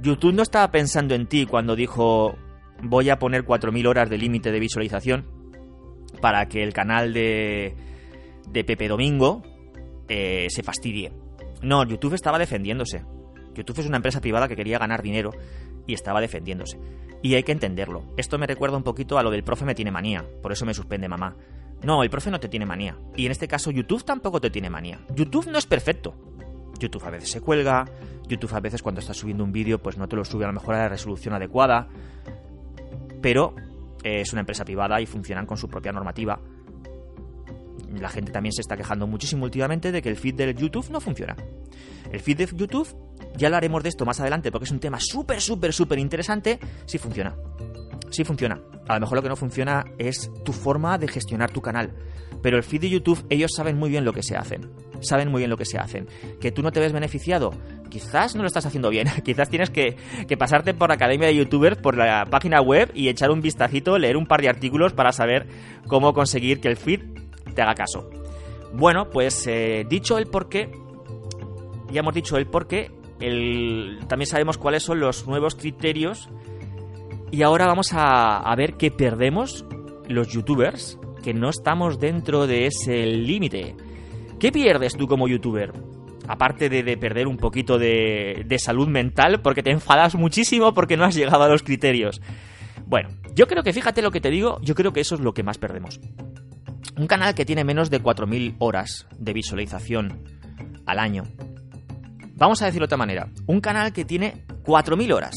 YouTube 0.00 0.34
no 0.34 0.42
estaba 0.42 0.70
pensando 0.70 1.14
en 1.16 1.26
ti 1.26 1.44
cuando 1.44 1.74
dijo 1.74 2.36
voy 2.82 3.10
a 3.10 3.18
poner 3.18 3.44
4.000 3.44 3.86
horas 3.86 4.10
de 4.10 4.18
límite 4.18 4.52
de 4.52 4.60
visualización 4.60 5.26
para 6.20 6.46
que 6.48 6.62
el 6.62 6.72
canal 6.72 7.12
de, 7.12 7.74
de 8.48 8.64
Pepe 8.64 8.88
Domingo 8.88 9.42
eh, 10.08 10.46
se 10.50 10.62
fastidie. 10.62 11.12
No, 11.62 11.84
YouTube 11.84 12.14
estaba 12.14 12.38
defendiéndose. 12.38 13.04
YouTube 13.54 13.80
es 13.80 13.86
una 13.86 13.96
empresa 13.96 14.20
privada 14.20 14.48
que 14.48 14.56
quería 14.56 14.78
ganar 14.78 15.02
dinero 15.02 15.32
y 15.86 15.94
estaba 15.94 16.20
defendiéndose. 16.20 16.78
Y 17.22 17.34
hay 17.34 17.42
que 17.42 17.52
entenderlo. 17.52 18.04
Esto 18.16 18.38
me 18.38 18.46
recuerda 18.46 18.76
un 18.76 18.84
poquito 18.84 19.18
a 19.18 19.22
lo 19.22 19.30
del 19.30 19.42
profe 19.42 19.64
me 19.64 19.74
tiene 19.74 19.90
manía, 19.90 20.24
por 20.42 20.52
eso 20.52 20.64
me 20.64 20.74
suspende 20.74 21.08
mamá. 21.08 21.36
No, 21.82 22.02
el 22.02 22.10
profe 22.10 22.30
no 22.30 22.40
te 22.40 22.48
tiene 22.48 22.66
manía. 22.66 22.96
Y 23.16 23.26
en 23.26 23.32
este 23.32 23.48
caso 23.48 23.70
YouTube 23.70 24.04
tampoco 24.04 24.40
te 24.40 24.50
tiene 24.50 24.70
manía. 24.70 25.00
YouTube 25.14 25.48
no 25.48 25.58
es 25.58 25.66
perfecto. 25.66 26.14
YouTube 26.78 27.04
a 27.04 27.10
veces 27.10 27.30
se 27.30 27.40
cuelga, 27.40 27.84
YouTube 28.28 28.54
a 28.54 28.60
veces 28.60 28.82
cuando 28.82 29.00
estás 29.00 29.16
subiendo 29.16 29.42
un 29.42 29.52
vídeo 29.52 29.82
pues 29.82 29.96
no 29.96 30.08
te 30.08 30.14
lo 30.14 30.24
sube 30.24 30.44
a 30.44 30.48
lo 30.48 30.52
mejor 30.52 30.76
a 30.76 30.78
la 30.78 30.88
resolución 30.88 31.34
adecuada, 31.34 31.88
pero 33.20 33.54
eh, 34.02 34.20
es 34.20 34.32
una 34.32 34.40
empresa 34.40 34.64
privada 34.64 35.00
y 35.00 35.06
funcionan 35.06 35.46
con 35.46 35.56
su 35.56 35.68
propia 35.68 35.92
normativa. 35.92 36.40
La 38.00 38.08
gente 38.08 38.32
también 38.32 38.52
se 38.52 38.60
está 38.60 38.76
quejando 38.76 39.06
muchísimo 39.06 39.44
últimamente 39.44 39.92
de 39.92 40.02
que 40.02 40.08
el 40.08 40.16
feed 40.16 40.34
de 40.34 40.54
YouTube 40.54 40.90
no 40.90 41.00
funciona. 41.00 41.36
El 42.12 42.20
feed 42.20 42.36
de 42.36 42.48
YouTube 42.54 42.88
ya 43.36 43.48
hablaremos 43.48 43.82
de 43.82 43.88
esto 43.88 44.04
más 44.04 44.20
adelante 44.20 44.50
porque 44.50 44.64
es 44.64 44.70
un 44.70 44.80
tema 44.80 44.98
súper, 45.00 45.40
súper, 45.40 45.72
súper 45.72 45.98
interesante. 45.98 46.58
Sí 46.86 46.98
funciona. 46.98 47.34
Sí 48.10 48.24
funciona. 48.24 48.60
A 48.88 48.94
lo 48.94 49.00
mejor 49.00 49.18
lo 49.18 49.22
que 49.22 49.28
no 49.28 49.36
funciona 49.36 49.84
es 49.98 50.30
tu 50.44 50.52
forma 50.52 50.98
de 50.98 51.08
gestionar 51.08 51.50
tu 51.50 51.60
canal. 51.60 51.92
Pero 52.42 52.56
el 52.56 52.62
feed 52.62 52.82
de 52.82 52.90
YouTube, 52.90 53.24
ellos 53.30 53.52
saben 53.54 53.76
muy 53.76 53.90
bien 53.90 54.04
lo 54.04 54.12
que 54.12 54.22
se 54.22 54.36
hacen. 54.36 54.70
Saben 55.00 55.30
muy 55.30 55.40
bien 55.40 55.50
lo 55.50 55.56
que 55.56 55.64
se 55.64 55.78
hacen. 55.78 56.06
Que 56.40 56.52
tú 56.52 56.62
no 56.62 56.72
te 56.72 56.80
ves 56.80 56.92
beneficiado. 56.92 57.52
Quizás 57.88 58.34
no 58.34 58.42
lo 58.42 58.48
estás 58.48 58.66
haciendo 58.66 58.90
bien. 58.90 59.08
Quizás 59.24 59.48
tienes 59.48 59.70
que, 59.70 59.96
que 60.26 60.36
pasarte 60.36 60.74
por 60.74 60.90
la 60.90 60.96
Academia 60.96 61.28
de 61.28 61.36
YouTubers, 61.36 61.78
por 61.78 61.96
la 61.96 62.26
página 62.26 62.60
web 62.60 62.90
y 62.94 63.08
echar 63.08 63.30
un 63.30 63.40
vistacito, 63.40 63.98
leer 63.98 64.16
un 64.16 64.26
par 64.26 64.42
de 64.42 64.48
artículos 64.48 64.92
para 64.92 65.12
saber 65.12 65.46
cómo 65.86 66.12
conseguir 66.12 66.60
que 66.60 66.68
el 66.68 66.76
feed 66.76 67.00
te 67.54 67.62
haga 67.62 67.74
caso. 67.74 68.10
Bueno, 68.72 69.08
pues 69.10 69.46
eh, 69.46 69.86
dicho 69.88 70.18
el 70.18 70.26
porqué, 70.26 70.70
ya 71.90 72.00
hemos 72.00 72.14
dicho 72.14 72.36
el 72.36 72.46
porqué, 72.46 72.90
también 73.18 74.26
sabemos 74.26 74.58
cuáles 74.58 74.82
son 74.82 75.00
los 75.00 75.26
nuevos 75.26 75.54
criterios. 75.54 76.28
Y 77.30 77.42
ahora 77.42 77.66
vamos 77.66 77.90
a, 77.92 78.54
ver 78.56 78.74
qué 78.74 78.90
perdemos 78.90 79.64
los 80.08 80.28
youtubers 80.28 80.98
que 81.22 81.34
no 81.34 81.50
estamos 81.50 81.98
dentro 81.98 82.46
de 82.46 82.66
ese 82.66 83.04
límite. 83.06 83.74
¿Qué 84.38 84.52
pierdes 84.52 84.96
tú 84.96 85.06
como 85.06 85.28
youtuber? 85.28 85.72
Aparte 86.26 86.68
de, 86.68 86.96
perder 86.96 87.26
un 87.26 87.38
poquito 87.38 87.78
de, 87.78 88.44
de, 88.46 88.58
salud 88.58 88.86
mental 88.86 89.40
porque 89.40 89.62
te 89.62 89.70
enfadas 89.70 90.14
muchísimo 90.14 90.74
porque 90.74 90.96
no 90.96 91.04
has 91.04 91.14
llegado 91.14 91.42
a 91.42 91.48
los 91.48 91.62
criterios. 91.62 92.20
Bueno, 92.86 93.08
yo 93.34 93.46
creo 93.46 93.62
que 93.62 93.72
fíjate 93.72 94.02
lo 94.02 94.10
que 94.10 94.20
te 94.20 94.30
digo, 94.30 94.58
yo 94.60 94.74
creo 94.74 94.92
que 94.92 95.00
eso 95.00 95.14
es 95.14 95.22
lo 95.22 95.32
que 95.32 95.42
más 95.42 95.56
perdemos. 95.56 96.00
Un 96.98 97.06
canal 97.06 97.34
que 97.34 97.46
tiene 97.46 97.64
menos 97.64 97.88
de 97.88 98.02
4.000 98.02 98.56
horas 98.58 99.06
de 99.18 99.32
visualización 99.32 100.24
al 100.84 100.98
año 100.98 101.24
Vamos 102.38 102.62
a 102.62 102.66
decirlo 102.66 102.84
de 102.84 102.94
otra 102.94 102.98
manera. 102.98 103.28
Un 103.46 103.60
canal 103.60 103.92
que 103.92 104.04
tiene 104.04 104.44
4.000 104.62 105.12
horas 105.12 105.34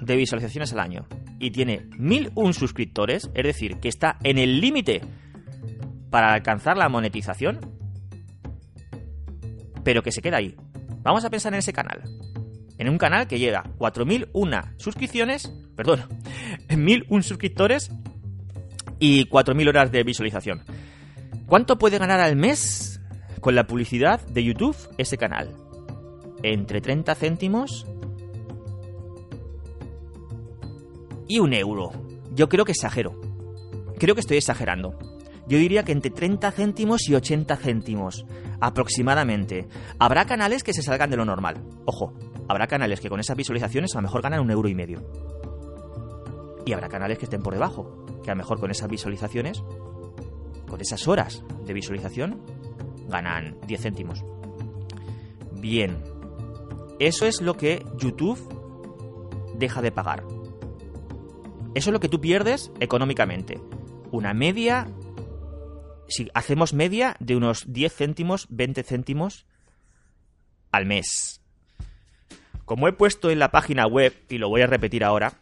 de 0.00 0.14
visualizaciones 0.14 0.72
al 0.72 0.78
año 0.78 1.06
y 1.40 1.50
tiene 1.50 1.90
1.001 1.98 2.52
suscriptores, 2.52 3.28
es 3.34 3.44
decir, 3.44 3.80
que 3.80 3.88
está 3.88 4.18
en 4.22 4.38
el 4.38 4.60
límite 4.60 5.00
para 6.10 6.32
alcanzar 6.32 6.76
la 6.76 6.88
monetización, 6.88 7.58
pero 9.88 10.02
que 10.02 10.12
se 10.12 10.20
queda 10.20 10.36
ahí. 10.36 10.54
Vamos 11.00 11.24
a 11.24 11.30
pensar 11.30 11.54
en 11.54 11.60
ese 11.60 11.72
canal. 11.72 12.02
En 12.76 12.90
un 12.90 12.98
canal 12.98 13.26
que 13.26 13.38
llega 13.38 13.64
4.001 13.78 14.74
suscripciones, 14.76 15.50
perdón, 15.76 16.02
1.001 16.68 17.22
suscriptores 17.22 17.90
y 18.98 19.24
4.000 19.30 19.66
horas 19.66 19.90
de 19.90 20.02
visualización. 20.02 20.62
¿Cuánto 21.46 21.78
puede 21.78 21.96
ganar 21.96 22.20
al 22.20 22.36
mes 22.36 23.00
con 23.40 23.54
la 23.54 23.66
publicidad 23.66 24.20
de 24.26 24.44
YouTube 24.44 24.76
ese 24.98 25.16
canal? 25.16 25.56
entre 26.42 26.82
30 26.82 27.14
céntimos 27.14 27.86
y 31.28 31.38
un 31.38 31.54
euro. 31.54 31.92
Yo 32.34 32.50
creo 32.50 32.66
que 32.66 32.72
exagero. 32.72 33.18
Creo 33.98 34.14
que 34.14 34.20
estoy 34.20 34.36
exagerando. 34.36 34.98
Yo 35.48 35.58
diría 35.58 35.82
que 35.82 35.92
entre 35.92 36.10
30 36.10 36.50
céntimos 36.52 37.08
y 37.08 37.14
80 37.14 37.56
céntimos, 37.56 38.26
aproximadamente. 38.60 39.66
Habrá 39.98 40.26
canales 40.26 40.62
que 40.62 40.74
se 40.74 40.82
salgan 40.82 41.10
de 41.10 41.16
lo 41.16 41.24
normal. 41.24 41.56
Ojo, 41.86 42.12
habrá 42.48 42.66
canales 42.66 43.00
que 43.00 43.08
con 43.08 43.18
esas 43.18 43.36
visualizaciones 43.36 43.94
a 43.94 43.98
lo 43.98 44.02
mejor 44.02 44.20
ganan 44.20 44.40
un 44.40 44.50
euro 44.50 44.68
y 44.68 44.74
medio. 44.74 45.02
Y 46.66 46.72
habrá 46.74 46.88
canales 46.88 47.18
que 47.18 47.24
estén 47.24 47.42
por 47.42 47.54
debajo, 47.54 48.04
que 48.22 48.30
a 48.30 48.34
lo 48.34 48.38
mejor 48.38 48.60
con 48.60 48.70
esas 48.70 48.90
visualizaciones, 48.90 49.62
con 50.68 50.80
esas 50.82 51.08
horas 51.08 51.42
de 51.64 51.72
visualización, 51.72 52.42
ganan 53.08 53.56
10 53.66 53.80
céntimos. 53.80 54.22
Bien, 55.52 55.96
eso 56.98 57.24
es 57.24 57.40
lo 57.40 57.56
que 57.56 57.86
YouTube 57.96 58.38
deja 59.56 59.80
de 59.80 59.92
pagar. 59.92 60.24
Eso 61.74 61.90
es 61.90 61.92
lo 61.92 62.00
que 62.00 62.08
tú 62.08 62.20
pierdes 62.20 62.70
económicamente. 62.80 63.60
Una 64.10 64.34
media, 64.34 64.88
si 66.08 66.28
hacemos 66.34 66.74
media 66.74 67.16
de 67.20 67.36
unos 67.36 67.64
10 67.72 67.94
céntimos, 67.94 68.46
20 68.50 68.82
céntimos 68.82 69.46
al 70.72 70.86
mes. 70.86 71.40
Como 72.64 72.88
he 72.88 72.92
puesto 72.92 73.30
en 73.30 73.38
la 73.38 73.50
página 73.50 73.86
web, 73.86 74.14
y 74.28 74.38
lo 74.38 74.48
voy 74.48 74.62
a 74.62 74.66
repetir 74.66 75.04
ahora, 75.04 75.34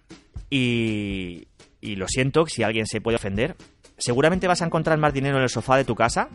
y, 0.51 1.49
y 1.81 1.97
lo 1.97 2.09
siento 2.09 2.47
si 2.47 2.63
alguien 2.63 2.87
se 2.87 3.01
puede 3.01 3.17
ofender, 3.17 3.57
seguramente 3.99 4.47
vas 4.47 4.63
a 4.63 4.67
encontrar 4.67 4.99
más 4.99 5.15
dinero 5.15 5.37
en 5.37 5.43
el 5.43 5.49
sofá 5.49 5.77
de 5.77 5.85
tu 5.85 5.95
casa, 5.95 6.29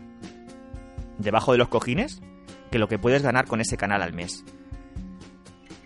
debajo 1.17 1.51
de 1.51 1.57
los 1.57 1.67
cojines, 1.67 2.21
que 2.71 2.79
lo 2.79 2.87
que 2.87 2.99
puedes 2.99 3.21
ganar 3.21 3.45
con 3.45 3.61
ese 3.61 3.77
canal 3.77 4.01
al 4.01 4.13
mes. 4.13 4.43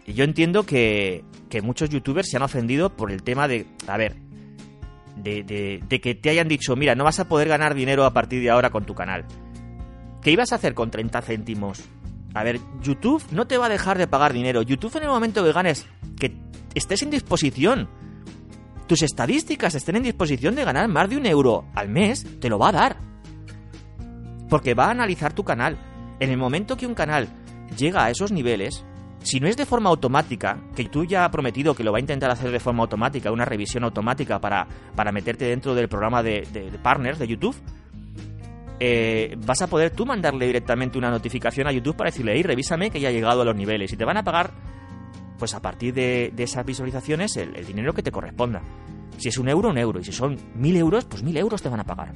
Y 0.05 0.13
yo 0.13 0.23
entiendo 0.23 0.65
que, 0.65 1.23
muchos 1.63 1.89
youtubers 1.89 2.29
se 2.29 2.35
han 2.35 2.43
ofendido 2.43 2.89
por 2.97 3.11
el 3.11 3.23
tema 3.23 3.47
de, 3.47 3.65
a 3.87 3.95
ver, 3.95 4.17
de, 5.15 5.83
que 6.01 6.15
te 6.15 6.29
hayan 6.29 6.47
dicho, 6.47 6.75
mira, 6.75 6.95
no 6.95 7.03
vas 7.03 7.19
a 7.19 7.27
poder 7.27 7.47
ganar 7.47 7.73
dinero 7.73 8.05
a 8.05 8.13
partir 8.13 8.41
de 8.41 8.49
ahora 8.49 8.69
con 8.69 8.85
tu 8.85 8.93
canal. 8.93 9.25
¿Qué 10.21 10.31
ibas 10.31 10.51
a 10.51 10.55
hacer 10.55 10.73
con 10.73 10.91
30 10.91 11.21
céntimos? 11.21 11.83
A 12.33 12.43
ver, 12.43 12.59
YouTube 12.81 13.23
no 13.31 13.47
te 13.47 13.57
va 13.57 13.67
a 13.67 13.69
dejar 13.69 13.97
de 13.97 14.07
pagar 14.07 14.33
dinero. 14.33 14.61
YouTube 14.61 14.95
en 14.97 15.03
el 15.03 15.09
momento 15.09 15.43
que 15.43 15.53
ganes, 15.53 15.87
que 16.19 16.35
estés 16.73 17.03
en 17.03 17.11
disposición, 17.11 17.87
tus 18.87 19.01
estadísticas 19.01 19.75
estén 19.75 19.95
en 19.95 20.03
disposición 20.03 20.55
de 20.55 20.65
ganar 20.65 20.87
más 20.87 21.09
de 21.09 21.17
un 21.17 21.25
euro 21.25 21.65
al 21.73 21.89
mes, 21.89 22.25
te 22.39 22.49
lo 22.49 22.59
va 22.59 22.69
a 22.69 22.73
dar. 22.73 22.97
Porque 24.49 24.73
va 24.73 24.87
a 24.87 24.91
analizar 24.91 25.33
tu 25.33 25.43
canal. 25.43 25.77
En 26.19 26.29
el 26.29 26.37
momento 26.37 26.77
que 26.77 26.87
un 26.87 26.93
canal 26.93 27.27
llega 27.77 28.05
a 28.05 28.09
esos 28.09 28.31
niveles, 28.31 28.85
si 29.25 29.39
no 29.39 29.47
es 29.47 29.57
de 29.57 29.65
forma 29.65 29.89
automática, 29.89 30.59
que 30.75 30.85
tú 30.85 31.03
ya 31.03 31.25
has 31.25 31.31
prometido 31.31 31.73
que 31.73 31.83
lo 31.83 31.91
va 31.91 31.97
a 31.97 31.99
intentar 31.99 32.29
hacer 32.29 32.51
de 32.51 32.59
forma 32.59 32.83
automática, 32.83 33.31
una 33.31 33.43
revisión 33.43 33.83
automática 33.83 34.39
para, 34.39 34.67
para 34.95 35.11
meterte 35.11 35.45
dentro 35.45 35.73
del 35.73 35.89
programa 35.89 36.21
de, 36.21 36.47
partners 36.83 37.17
de 37.17 37.27
YouTube, 37.27 37.55
eh, 38.79 39.35
vas 39.43 39.63
a 39.63 39.67
poder 39.67 39.89
tú 39.89 40.05
mandarle 40.05 40.45
directamente 40.45 40.99
una 40.99 41.09
notificación 41.09 41.67
a 41.67 41.71
YouTube 41.71 41.95
para 41.95 42.11
decirle, 42.11 42.33
hey, 42.35 42.43
revísame 42.43 42.91
que 42.91 42.99
ya 42.99 43.09
ha 43.09 43.11
llegado 43.11 43.41
a 43.41 43.45
los 43.45 43.55
niveles 43.55 43.91
y 43.91 43.97
te 43.97 44.05
van 44.05 44.17
a 44.17 44.23
pagar, 44.23 44.51
pues 45.39 45.55
a 45.55 45.59
partir 45.59 45.95
de, 45.95 46.31
esas 46.37 46.63
visualizaciones, 46.63 47.35
el, 47.37 47.55
el, 47.55 47.65
dinero 47.65 47.93
que 47.93 48.03
te 48.03 48.11
corresponda. 48.11 48.61
Si 49.17 49.29
es 49.29 49.39
un 49.39 49.49
euro, 49.49 49.69
un 49.69 49.79
euro. 49.79 49.99
Y 49.99 50.03
si 50.03 50.11
son 50.11 50.37
mil 50.53 50.75
euros, 50.75 51.05
pues 51.05 51.23
mil 51.23 51.35
euros 51.35 51.63
te 51.63 51.69
van 51.69 51.79
a 51.79 51.83
pagar. 51.83 52.13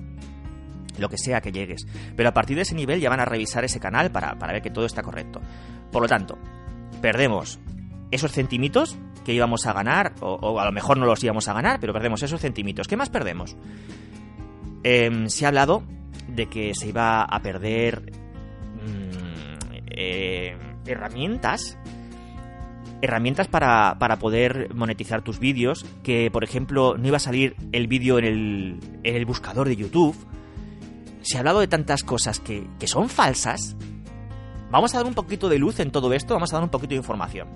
Lo 1.00 1.10
que 1.10 1.18
sea 1.18 1.42
que 1.42 1.52
llegues. 1.52 1.88
Pero 2.16 2.30
a 2.30 2.34
partir 2.34 2.56
de 2.56 2.62
ese 2.62 2.76
nivel 2.76 3.00
ya 3.00 3.10
van 3.10 3.22
a 3.22 3.26
revisar 3.26 3.64
ese 3.64 3.80
canal 3.80 4.12
para, 4.12 4.38
para 4.38 4.54
ver 4.54 4.62
que 4.62 4.70
todo 4.70 4.86
está 4.86 5.02
correcto. 5.02 5.42
Por 5.92 6.04
lo 6.04 6.08
tanto, 6.08 6.38
perdemos 7.02 7.60
esos 8.12 8.32
centimitos 8.32 8.98
que 9.26 9.34
íbamos 9.34 9.66
a 9.68 9.74
ganar, 9.74 10.14
o, 10.22 10.60
a 10.60 10.66
lo 10.66 10.72
mejor 10.72 10.98
no 10.98 11.06
los 11.06 11.24
íbamos 11.24 11.48
a 11.48 11.54
ganar, 11.54 11.80
pero 11.80 11.94
perdemos 11.94 12.24
esos 12.24 12.42
centimitos. 12.42 12.88
¿Qué 12.88 12.98
más 12.98 13.10
perdemos? 13.10 13.56
Em, 14.84 15.28
se 15.30 15.46
ha 15.46 15.50
hablado 15.50 15.84
de 16.28 16.48
que 16.48 16.74
se 16.74 16.88
iba 16.90 17.24
a 17.24 17.42
perder 17.42 18.12
mm, 18.76 19.84
eh, 19.92 20.58
herramientas 20.86 21.78
herramientas 23.02 23.48
para, 23.48 23.98
para 24.00 24.20
poder 24.20 24.74
monetizar 24.74 25.22
tus 25.22 25.40
vídeos, 25.40 25.86
que 26.04 26.30
por 26.32 26.44
ejemplo 26.44 26.98
no 26.98 27.08
iba 27.08 27.18
a 27.18 27.22
salir 27.22 27.56
el 27.72 27.88
vídeo 27.88 28.20
en 28.20 28.26
el, 28.26 28.80
en 29.04 29.16
el 29.16 29.26
buscador 29.26 29.68
de 29.68 29.76
YouTube. 29.76 30.16
Se 31.22 31.38
ha 31.38 31.40
hablado 31.40 31.60
de 31.60 31.68
tantas 31.68 32.04
cosas 32.04 32.40
que, 32.40 32.68
que 32.80 32.88
son 32.88 33.10
falsas. 33.10 33.76
Vamos 34.72 34.94
a 34.94 34.98
dar 34.98 35.08
un 35.08 35.14
poquito 35.14 35.50
de 35.50 35.60
luz 35.60 35.80
en 35.80 35.92
todo 35.92 36.14
esto, 36.14 36.34
vamos 36.34 36.54
a 36.54 36.58
dar 36.58 36.64
un 36.64 36.70
poquito 36.70 36.92
de 36.92 36.98
información. 36.98 37.48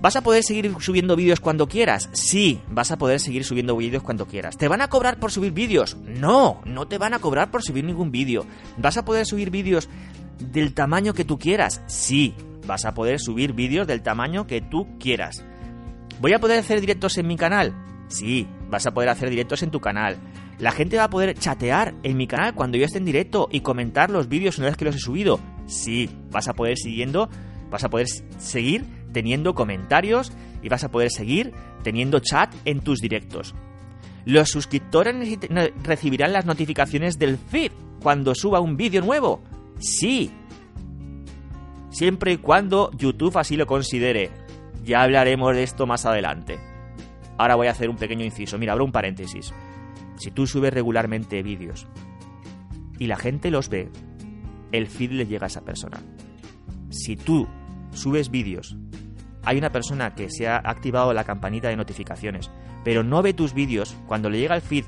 ¿Vas 0.00 0.16
a 0.16 0.22
poder 0.22 0.42
seguir 0.42 0.74
subiendo 0.80 1.14
vídeos 1.14 1.40
cuando 1.40 1.68
quieras? 1.68 2.08
Sí, 2.12 2.60
vas 2.70 2.90
a 2.90 2.96
poder 2.96 3.20
seguir 3.20 3.44
subiendo 3.44 3.76
vídeos 3.76 4.02
cuando 4.02 4.26
quieras. 4.26 4.56
¿Te 4.56 4.66
van 4.66 4.80
a 4.80 4.88
cobrar 4.88 5.18
por 5.18 5.30
subir 5.30 5.52
vídeos? 5.52 5.96
No, 6.06 6.62
no 6.64 6.88
te 6.88 6.96
van 6.96 7.12
a 7.12 7.18
cobrar 7.18 7.50
por 7.50 7.62
subir 7.62 7.84
ningún 7.84 8.10
vídeo. 8.10 8.46
¿Vas 8.78 8.96
a 8.96 9.04
poder 9.04 9.26
subir 9.26 9.50
vídeos 9.50 9.90
del 10.38 10.72
tamaño 10.72 11.12
que 11.12 11.26
tú 11.26 11.38
quieras? 11.38 11.82
Sí, 11.86 12.34
vas 12.66 12.86
a 12.86 12.94
poder 12.94 13.20
subir 13.20 13.52
vídeos 13.52 13.86
del 13.86 14.00
tamaño 14.00 14.46
que 14.46 14.62
tú 14.62 14.88
quieras. 14.98 15.44
¿Voy 16.18 16.32
a 16.32 16.38
poder 16.38 16.58
hacer 16.58 16.80
directos 16.80 17.18
en 17.18 17.26
mi 17.26 17.36
canal? 17.36 17.74
Sí, 18.08 18.48
vas 18.70 18.86
a 18.86 18.94
poder 18.94 19.10
hacer 19.10 19.28
directos 19.28 19.62
en 19.62 19.70
tu 19.70 19.80
canal. 19.80 20.16
¿La 20.58 20.72
gente 20.72 20.96
va 20.96 21.04
a 21.04 21.10
poder 21.10 21.38
chatear 21.38 21.94
en 22.02 22.16
mi 22.16 22.26
canal 22.26 22.54
cuando 22.54 22.78
yo 22.78 22.84
esté 22.84 22.98
en 22.98 23.04
directo 23.04 23.48
y 23.50 23.60
comentar 23.60 24.10
los 24.10 24.28
vídeos 24.28 24.58
una 24.58 24.68
vez 24.68 24.76
que 24.76 24.84
los 24.84 24.96
he 24.96 24.98
subido? 24.98 25.40
Sí, 25.70 26.10
vas 26.32 26.48
a 26.48 26.54
poder 26.54 26.76
siguiendo, 26.76 27.30
vas 27.70 27.84
a 27.84 27.90
poder 27.90 28.08
seguir 28.38 28.84
teniendo 29.12 29.54
comentarios 29.54 30.32
y 30.62 30.68
vas 30.68 30.82
a 30.82 30.90
poder 30.90 31.10
seguir 31.10 31.52
teniendo 31.84 32.18
chat 32.18 32.52
en 32.64 32.80
tus 32.80 32.98
directos. 32.98 33.54
Los 34.24 34.50
suscriptores 34.50 35.38
recibirán 35.84 36.32
las 36.32 36.44
notificaciones 36.44 37.18
del 37.18 37.38
feed 37.38 37.70
cuando 38.02 38.34
suba 38.34 38.58
un 38.58 38.76
vídeo 38.76 39.00
nuevo. 39.00 39.42
Sí. 39.78 40.32
Siempre 41.90 42.32
y 42.32 42.36
cuando 42.38 42.90
YouTube 42.96 43.38
así 43.38 43.56
lo 43.56 43.66
considere. 43.66 44.30
Ya 44.84 45.02
hablaremos 45.02 45.54
de 45.54 45.62
esto 45.62 45.86
más 45.86 46.04
adelante. 46.04 46.58
Ahora 47.38 47.54
voy 47.54 47.68
a 47.68 47.72
hacer 47.72 47.88
un 47.88 47.96
pequeño 47.96 48.24
inciso. 48.24 48.58
Mira, 48.58 48.72
abro 48.72 48.84
un 48.84 48.92
paréntesis. 48.92 49.54
Si 50.16 50.32
tú 50.32 50.48
subes 50.48 50.74
regularmente 50.74 51.42
vídeos 51.44 51.86
y 52.98 53.06
la 53.06 53.16
gente 53.16 53.50
los 53.50 53.68
ve, 53.68 53.88
el 54.72 54.86
feed 54.86 55.12
le 55.12 55.26
llega 55.26 55.46
a 55.46 55.48
esa 55.48 55.64
persona. 55.64 56.00
Si 56.90 57.16
tú 57.16 57.46
subes 57.92 58.30
vídeos 58.30 58.76
hay 59.44 59.58
una 59.58 59.70
persona 59.70 60.14
que 60.14 60.28
se 60.30 60.48
ha 60.48 60.56
activado 60.56 61.12
la 61.12 61.24
campanita 61.24 61.68
de 61.68 61.76
notificaciones, 61.76 62.50
pero 62.84 63.02
no 63.02 63.22
ve 63.22 63.32
tus 63.32 63.54
vídeos, 63.54 63.96
cuando 64.06 64.28
le 64.28 64.38
llega 64.38 64.54
el 64.54 64.62
feed, 64.62 64.84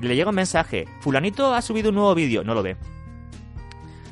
le 0.00 0.14
llega 0.14 0.30
un 0.30 0.36
mensaje, 0.36 0.86
fulanito 1.00 1.54
ha 1.54 1.62
subido 1.62 1.88
un 1.88 1.96
nuevo 1.96 2.14
vídeo, 2.14 2.44
no 2.44 2.54
lo 2.54 2.62
ve. 2.62 2.76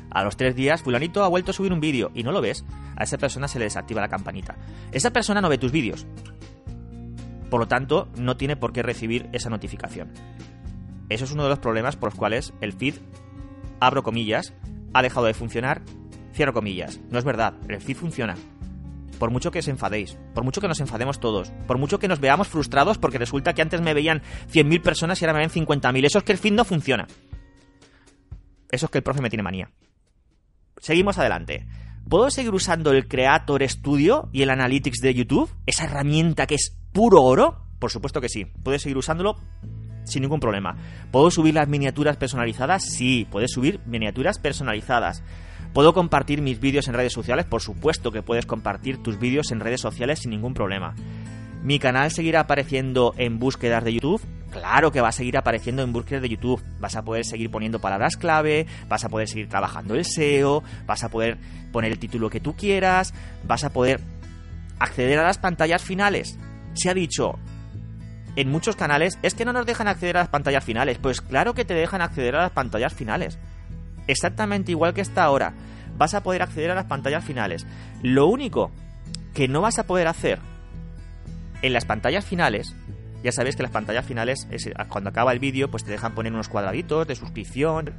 A 0.09 0.23
los 0.23 0.35
tres 0.35 0.55
días, 0.55 0.81
fulanito 0.81 1.23
ha 1.23 1.27
vuelto 1.27 1.51
a 1.51 1.53
subir 1.53 1.71
un 1.71 1.79
vídeo 1.79 2.11
y 2.13 2.23
no 2.23 2.31
lo 2.31 2.41
ves, 2.41 2.65
a 2.95 3.03
esa 3.03 3.17
persona 3.17 3.47
se 3.47 3.59
le 3.59 3.65
desactiva 3.65 4.01
la 4.01 4.09
campanita. 4.09 4.57
Esa 4.91 5.11
persona 5.11 5.41
no 5.41 5.49
ve 5.49 5.57
tus 5.57 5.71
vídeos. 5.71 6.05
Por 7.49 7.61
lo 7.61 7.67
tanto, 7.67 8.09
no 8.17 8.35
tiene 8.35 8.57
por 8.57 8.73
qué 8.73 8.83
recibir 8.83 9.29
esa 9.31 9.49
notificación. 9.49 10.11
Eso 11.09 11.23
es 11.23 11.31
uno 11.31 11.43
de 11.43 11.49
los 11.49 11.59
problemas 11.59 11.95
por 11.95 12.09
los 12.09 12.19
cuales 12.19 12.53
el 12.59 12.73
feed, 12.73 12.95
abro 13.79 14.03
comillas, 14.03 14.53
ha 14.93 15.01
dejado 15.01 15.25
de 15.25 15.33
funcionar, 15.33 15.81
cierro 16.33 16.53
comillas. 16.53 16.99
No 17.09 17.19
es 17.19 17.25
verdad, 17.25 17.53
el 17.67 17.81
feed 17.81 17.97
funciona 17.97 18.35
por 19.17 19.31
mucho 19.31 19.51
que 19.51 19.59
os 19.59 19.67
enfadéis, 19.67 20.17
por 20.33 20.43
mucho 20.43 20.61
que 20.61 20.67
nos 20.67 20.79
enfademos 20.79 21.19
todos, 21.19 21.51
por 21.65 21.77
mucho 21.77 21.99
que 21.99 22.07
nos 22.07 22.19
veamos 22.19 22.47
frustrados 22.47 22.97
porque 22.97 23.17
resulta 23.17 23.53
que 23.53 23.61
antes 23.61 23.81
me 23.81 23.93
veían 23.93 24.21
100.000 24.51 24.81
personas 24.81 25.21
y 25.21 25.25
ahora 25.25 25.33
me 25.33 25.47
ven 25.47 25.49
50.000. 25.49 26.05
Eso 26.05 26.19
es 26.19 26.23
que 26.23 26.31
el 26.31 26.37
feed 26.37 26.53
no 26.53 26.65
funciona. 26.65 27.07
Eso 28.69 28.85
es 28.85 28.91
que 28.91 28.99
el 28.99 29.03
profe 29.03 29.21
me 29.21 29.29
tiene 29.29 29.43
manía. 29.43 29.71
Seguimos 30.79 31.17
adelante. 31.17 31.67
¿Puedo 32.07 32.29
seguir 32.29 32.53
usando 32.53 32.91
el 32.91 33.07
Creator 33.07 33.67
Studio 33.67 34.29
y 34.31 34.41
el 34.41 34.49
Analytics 34.49 34.99
de 34.99 35.13
YouTube? 35.13 35.49
Esa 35.65 35.85
herramienta 35.85 36.45
que 36.45 36.55
es 36.55 36.77
puro 36.93 37.21
oro. 37.21 37.65
Por 37.79 37.91
supuesto 37.91 38.21
que 38.21 38.29
sí. 38.29 38.45
Puedes 38.63 38.81
seguir 38.81 38.97
usándolo 38.97 39.35
sin 40.07 40.23
ningún 40.23 40.39
problema. 40.39 40.75
¿Puedo 41.11 41.29
subir 41.31 41.53
las 41.53 41.67
miniaturas 41.67 42.17
personalizadas? 42.17 42.83
Sí, 42.83 43.27
puedes 43.29 43.51
subir 43.51 43.79
miniaturas 43.85 44.39
personalizadas. 44.39 45.23
¿Puedo 45.73 45.93
compartir 45.93 46.41
mis 46.41 46.59
vídeos 46.59 46.87
en 46.87 46.95
redes 46.95 47.13
sociales? 47.13 47.45
Por 47.45 47.61
supuesto 47.61 48.11
que 48.11 48.23
puedes 48.23 48.45
compartir 48.45 49.01
tus 49.03 49.19
vídeos 49.19 49.51
en 49.51 49.59
redes 49.59 49.81
sociales 49.81 50.19
sin 50.19 50.31
ningún 50.31 50.53
problema. 50.53 50.95
¿Mi 51.63 51.79
canal 51.79 52.11
seguirá 52.11 52.41
apareciendo 52.41 53.13
en 53.17 53.39
búsquedas 53.39 53.83
de 53.83 53.93
YouTube? 53.93 54.21
Claro 54.51 54.91
que 54.91 55.01
va 55.01 55.09
a 55.09 55.11
seguir 55.11 55.37
apareciendo 55.37 55.83
en 55.83 55.91
búsquedas 55.91 56.21
de 56.21 56.29
YouTube. 56.29 56.63
Vas 56.79 56.95
a 56.95 57.03
poder 57.03 57.25
seguir 57.25 57.51
poniendo 57.51 57.79
palabras 57.79 58.15
clave, 58.15 58.65
vas 58.87 59.03
a 59.03 59.09
poder 59.09 59.27
seguir 59.27 59.49
trabajando 59.49 59.95
el 59.95 60.05
SEO, 60.05 60.63
vas 60.85 61.03
a 61.03 61.09
poder 61.09 61.37
poner 61.71 61.91
el 61.91 61.99
título 61.99 62.29
que 62.29 62.39
tú 62.39 62.55
quieras, 62.55 63.13
vas 63.43 63.63
a 63.63 63.71
poder 63.71 63.99
acceder 64.79 65.19
a 65.19 65.23
las 65.23 65.37
pantallas 65.37 65.83
finales. 65.83 66.39
Se 66.73 66.89
ha 66.89 66.93
dicho 66.93 67.37
en 68.37 68.49
muchos 68.51 68.75
canales 68.75 69.17
es 69.23 69.33
que 69.33 69.43
no 69.43 69.51
nos 69.51 69.65
dejan 69.65 69.87
acceder 69.87 70.15
a 70.15 70.21
las 70.21 70.29
pantallas 70.29 70.63
finales. 70.63 70.99
Pues 70.99 71.21
claro 71.21 71.53
que 71.53 71.65
te 71.65 71.73
dejan 71.73 72.01
acceder 72.01 72.35
a 72.35 72.43
las 72.43 72.51
pantallas 72.51 72.93
finales 72.93 73.37
exactamente 74.07 74.71
igual 74.71 74.93
que 74.93 75.01
está 75.01 75.23
ahora. 75.23 75.53
Vas 75.97 76.13
a 76.13 76.23
poder 76.23 76.41
acceder 76.41 76.71
a 76.71 76.75
las 76.75 76.85
pantallas 76.85 77.25
finales. 77.25 77.65
Lo 78.01 78.27
único 78.27 78.71
que 79.33 79.47
no 79.47 79.61
vas 79.61 79.79
a 79.79 79.87
poder 79.87 80.07
hacer 80.07 80.39
en 81.61 81.73
las 81.73 81.85
pantallas 81.85 82.25
finales, 82.25 82.75
ya 83.23 83.31
sabéis 83.31 83.55
que 83.55 83.63
las 83.63 83.71
pantallas 83.71 84.05
finales, 84.05 84.47
es, 84.51 84.69
cuando 84.89 85.09
acaba 85.09 85.33
el 85.33 85.39
vídeo, 85.39 85.69
pues 85.69 85.83
te 85.83 85.91
dejan 85.91 86.13
poner 86.13 86.31
unos 86.31 86.49
cuadraditos 86.49 87.07
de 87.07 87.15
suscripción. 87.15 87.93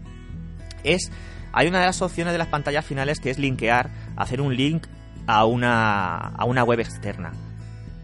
Es, 0.85 1.11
hay 1.53 1.67
una 1.67 1.81
de 1.81 1.87
las 1.87 2.01
opciones 2.01 2.33
de 2.33 2.39
las 2.39 2.47
pantallas 2.47 2.85
finales 2.85 3.19
que 3.19 3.31
es 3.31 3.39
linkear, 3.39 3.91
hacer 4.17 4.41
un 4.41 4.55
link 4.57 4.87
a 5.27 5.45
una, 5.45 6.17
a 6.17 6.45
una 6.45 6.63
web 6.63 6.79
externa. 6.79 7.33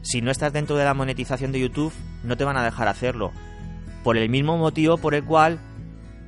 Si 0.05 0.23
no 0.23 0.31
estás 0.31 0.53
dentro 0.53 0.77
de 0.77 0.85
la 0.85 0.95
monetización 0.95 1.51
de 1.51 1.59
YouTube, 1.59 1.93
no 2.23 2.37
te 2.37 2.45
van 2.45 2.57
a 2.57 2.65
dejar 2.65 2.87
hacerlo. 2.87 3.33
Por 4.05 4.17
el 4.17 4.29
mismo 4.29 4.57
motivo 4.57 4.99
por 4.99 5.15
el 5.15 5.25
cual 5.25 5.59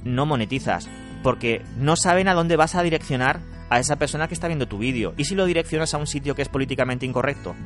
no 0.02 0.26
monetizas 0.26 0.88
porque 1.26 1.64
no 1.76 1.96
saben 1.96 2.28
a 2.28 2.34
dónde 2.34 2.54
vas 2.54 2.76
a 2.76 2.84
direccionar 2.84 3.40
a 3.68 3.80
esa 3.80 3.96
persona 3.96 4.28
que 4.28 4.34
está 4.34 4.46
viendo 4.46 4.68
tu 4.68 4.78
vídeo. 4.78 5.12
¿Y 5.16 5.24
si 5.24 5.34
lo 5.34 5.44
direccionas 5.44 5.92
a 5.92 5.98
un 5.98 6.06
sitio 6.06 6.36
que 6.36 6.42
es 6.42 6.48
políticamente 6.48 7.04
incorrecto? 7.04 7.56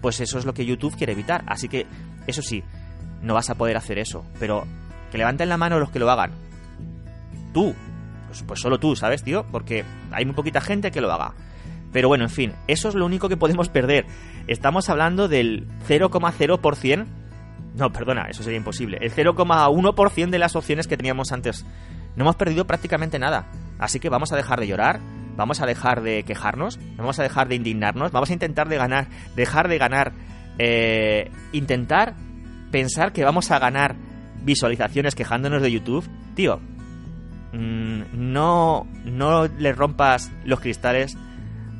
Pues 0.00 0.20
eso 0.20 0.38
es 0.38 0.46
lo 0.46 0.54
que 0.54 0.64
YouTube 0.64 0.96
quiere 0.96 1.12
evitar. 1.12 1.44
Así 1.46 1.68
que, 1.68 1.86
eso 2.26 2.40
sí, 2.40 2.64
no 3.20 3.34
vas 3.34 3.50
a 3.50 3.56
poder 3.56 3.76
hacer 3.76 3.98
eso. 3.98 4.24
Pero 4.40 4.64
que 5.12 5.18
levanten 5.18 5.50
la 5.50 5.58
mano 5.58 5.78
los 5.78 5.90
que 5.90 5.98
lo 5.98 6.10
hagan. 6.10 6.32
Tú. 7.52 7.74
Pues, 8.28 8.42
pues 8.44 8.58
solo 8.58 8.80
tú, 8.80 8.96
¿sabes, 8.96 9.22
tío? 9.22 9.44
Porque 9.52 9.84
hay 10.10 10.24
muy 10.24 10.34
poquita 10.34 10.62
gente 10.62 10.90
que 10.90 11.02
lo 11.02 11.12
haga. 11.12 11.34
Pero 11.92 12.08
bueno, 12.08 12.24
en 12.24 12.30
fin, 12.30 12.52
eso 12.68 12.88
es 12.88 12.94
lo 12.94 13.04
único 13.04 13.28
que 13.28 13.36
podemos 13.36 13.68
perder. 13.68 14.06
Estamos 14.48 14.88
hablando 14.88 15.28
del 15.28 15.68
0,0%. 15.86 17.06
No, 17.76 17.92
perdona, 17.92 18.26
eso 18.28 18.42
sería 18.42 18.56
imposible. 18.56 18.98
El 19.00 19.12
0,1% 19.12 20.30
de 20.30 20.38
las 20.38 20.56
opciones 20.56 20.88
que 20.88 20.96
teníamos 20.96 21.32
antes 21.32 21.64
no 22.16 22.24
hemos 22.24 22.36
perdido 22.36 22.66
prácticamente 22.66 23.18
nada. 23.18 23.46
Así 23.78 24.00
que 24.00 24.08
vamos 24.08 24.32
a 24.32 24.36
dejar 24.36 24.58
de 24.58 24.66
llorar, 24.66 25.00
vamos 25.36 25.60
a 25.60 25.66
dejar 25.66 26.02
de 26.02 26.24
quejarnos, 26.24 26.80
vamos 26.96 27.18
a 27.20 27.22
dejar 27.22 27.48
de 27.48 27.54
indignarnos, 27.54 28.10
vamos 28.10 28.30
a 28.30 28.32
intentar 28.32 28.68
de 28.68 28.76
ganar, 28.76 29.06
dejar 29.36 29.68
de 29.68 29.78
ganar, 29.78 30.12
eh, 30.58 31.30
intentar 31.52 32.14
pensar 32.72 33.12
que 33.12 33.24
vamos 33.24 33.50
a 33.50 33.58
ganar 33.58 33.96
visualizaciones 34.42 35.14
quejándonos 35.14 35.62
de 35.62 35.70
YouTube. 35.70 36.08
Tío, 36.34 36.58
mm, 37.52 38.02
no, 38.14 38.86
no 39.04 39.46
le 39.46 39.72
rompas 39.72 40.32
los 40.44 40.58
cristales 40.58 41.16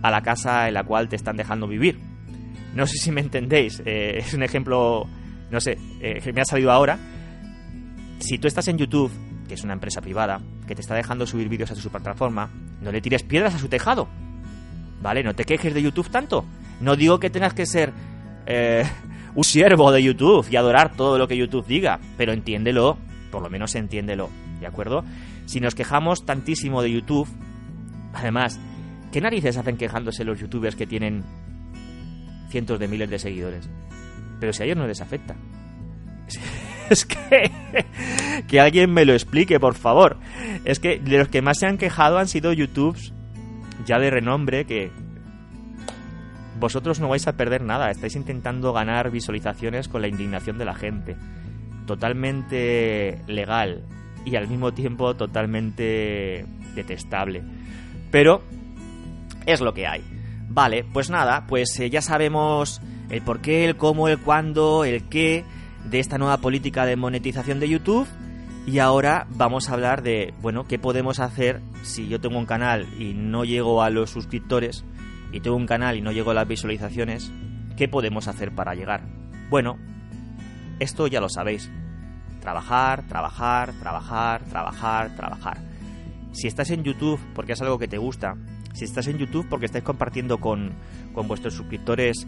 a 0.03 0.11
la 0.11 0.21
casa 0.21 0.69
en 0.69 0.75
la 0.75 0.85
cual 0.85 1.09
te 1.09 1.17
están 1.17 1.37
dejando 1.37 1.67
vivir. 1.67 2.08
No 2.79 2.87
sé 2.87 2.97
si 2.97 3.11
me 3.11 3.21
entendéis, 3.21 3.83
eh, 3.85 4.19
es 4.19 4.35
un 4.35 4.45
ejemplo, 4.45 5.05
no 5.51 5.61
sé, 5.61 5.77
eh, 6.01 6.21
que 6.23 6.33
me 6.33 6.43
ha 6.43 6.45
salido 6.45 6.71
ahora. 6.71 6.97
Si 8.21 8.39
tú 8.39 8.47
estás 8.47 8.69
en 8.69 8.79
YouTube 8.79 9.11
que 9.49 9.55
es 9.55 9.65
una 9.65 9.73
empresa 9.73 10.01
privada, 10.01 10.41
que 10.65 10.77
te 10.77 10.81
está 10.81 10.95
dejando 10.95 11.27
subir 11.27 11.49
vídeos 11.49 11.73
a 11.73 11.75
su 11.75 11.91
plataforma, 11.91 12.49
no 12.81 12.93
le 12.93 13.01
tires 13.01 13.25
piedras 13.25 13.57
a 13.57 13.59
su 13.59 13.67
tejado. 13.67 14.07
¿Vale? 15.03 15.25
No 15.25 15.35
te 15.35 15.43
quejes 15.43 15.75
de 15.75 15.83
YouTube 15.83 16.09
tanto. 16.09 16.45
No 16.81 16.95
digo 16.95 17.19
que 17.19 17.31
tengas 17.31 17.53
que 17.53 17.67
ser 17.67 17.93
eh, 18.47 18.85
un 19.35 19.43
siervo 19.43 19.91
de 19.91 20.01
YouTube 20.01 20.47
y 20.49 20.55
adorar 20.55 20.95
todo 20.95 21.19
lo 21.19 21.27
que 21.27 21.37
YouTube 21.37 21.67
diga, 21.67 21.99
pero 22.17 22.33
entiéndelo, 22.33 22.97
por 23.33 23.43
lo 23.43 23.51
menos 23.51 23.75
entiéndelo, 23.75 24.31
¿de 24.61 24.69
acuerdo? 24.69 25.05
Si 25.47 25.59
nos 25.59 25.75
quejamos 25.75 26.25
tantísimo 26.25 26.81
de 26.81 26.93
YouTube, 26.93 27.29
además, 28.15 28.61
¿qué 29.11 29.21
narices 29.21 29.57
hacen 29.57 29.77
quejándose 29.77 30.25
los 30.25 30.39
youtubers 30.39 30.77
que 30.77 30.87
tienen 30.87 31.25
cientos 32.49 32.79
de 32.79 32.89
miles 32.89 33.11
de 33.11 33.19
seguidores? 33.19 33.69
Pero 34.41 34.53
si 34.53 34.63
a 34.63 34.67
ellos 34.67 34.79
no 34.79 34.87
les 34.87 35.01
afecta. 35.01 35.37
es 36.91 37.05
que 37.05 37.51
que 38.47 38.61
alguien 38.61 38.93
me 38.93 39.05
lo 39.05 39.13
explique, 39.13 39.59
por 39.59 39.75
favor. 39.75 40.17
Es 40.65 40.79
que 40.79 40.99
de 40.99 41.19
los 41.19 41.29
que 41.29 41.43
más 41.43 41.59
se 41.59 41.67
han 41.67 41.79
quejado 41.79 42.19
han 42.19 42.29
sido 42.29 42.53
YouTubes 42.53 43.13
ya 43.87 43.99
de 43.99 44.11
renombre 44.11 44.65
que 44.65 44.91
vosotros 46.59 46.99
no 47.01 47.09
vais 47.09 47.27
a 47.29 47.37
perder 47.37 47.63
nada, 47.63 47.91
estáis 47.91 48.17
intentando 48.17 48.73
ganar 48.73 49.11
visualizaciones 49.11 49.89
con 49.89 50.03
la 50.03 50.09
indignación 50.09 50.59
de 50.59 50.65
la 50.65 50.75
gente. 50.75 51.17
Totalmente 51.87 53.23
legal 53.27 53.85
y 54.25 54.37
al 54.37 54.49
mismo 54.49 54.73
tiempo 54.73 55.15
totalmente 55.15 56.45
detestable. 56.75 57.43
Pero 58.11 58.43
es 59.47 59.61
lo 59.61 59.73
que 59.73 59.87
hay. 59.87 60.03
Vale, 60.49 60.85
pues 60.85 61.11
nada, 61.11 61.47
pues 61.47 61.79
eh, 61.79 61.91
ya 61.91 62.03
sabemos 62.03 62.81
el 63.11 63.23
por 63.23 63.41
qué, 63.41 63.65
el 63.65 63.77
cómo, 63.77 64.09
el 64.09 64.19
cuándo, 64.19 64.85
el 64.85 65.05
qué 65.09 65.45
de 65.85 66.01
esta 66.01 66.19
nueva 66.19 66.39
política 66.39 66.87
de 66.87 66.97
monetización 66.97 67.61
de 67.61 67.69
YouTube. 67.69 68.07
Y 68.67 68.81
ahora 68.81 69.27
vamos 69.31 69.69
a 69.69 69.75
hablar 69.75 70.03
de, 70.03 70.35
bueno, 70.43 70.67
qué 70.67 70.79
podemos 70.79 71.21
hacer 71.21 71.61
si 71.83 72.09
yo 72.09 72.21
tengo 72.21 72.39
un 72.39 72.45
canal 72.45 72.87
y 72.99 73.15
no 73.15 73.45
llego 73.45 73.83
a 73.83 73.89
los 73.89 74.11
suscriptores, 74.11 74.85
y 75.33 75.41
tengo 75.41 75.57
un 75.57 75.67
canal 75.67 75.97
y 75.97 76.03
no 76.03 76.13
llego 76.13 76.31
a 76.31 76.35
las 76.35 76.49
visualizaciones, 76.49 77.33
¿qué 77.77 77.89
podemos 77.89 78.29
hacer 78.29 78.55
para 78.55 78.75
llegar? 78.75 79.03
Bueno, 79.51 79.79
esto 80.81 81.07
ya 81.07 81.21
lo 81.21 81.29
sabéis. 81.29 81.71
Trabajar, 82.41 83.07
trabajar, 83.07 83.73
trabajar, 83.81 84.45
trabajar, 84.45 85.17
trabajar. 85.17 85.59
Si 86.33 86.47
estás 86.47 86.71
en 86.71 86.85
YouTube 86.85 87.21
porque 87.35 87.53
es 87.53 87.63
algo 87.63 87.79
que 87.79 87.89
te 87.89 87.99
gusta, 87.99 88.37
si 88.73 88.85
estás 88.85 89.07
en 89.09 89.19
YouTube 89.19 89.47
porque 89.49 89.67
estáis 89.67 89.85
compartiendo 89.85 90.39
con, 90.39 90.73
con 91.13 91.29
vuestros 91.29 91.55
suscriptores 91.55 92.27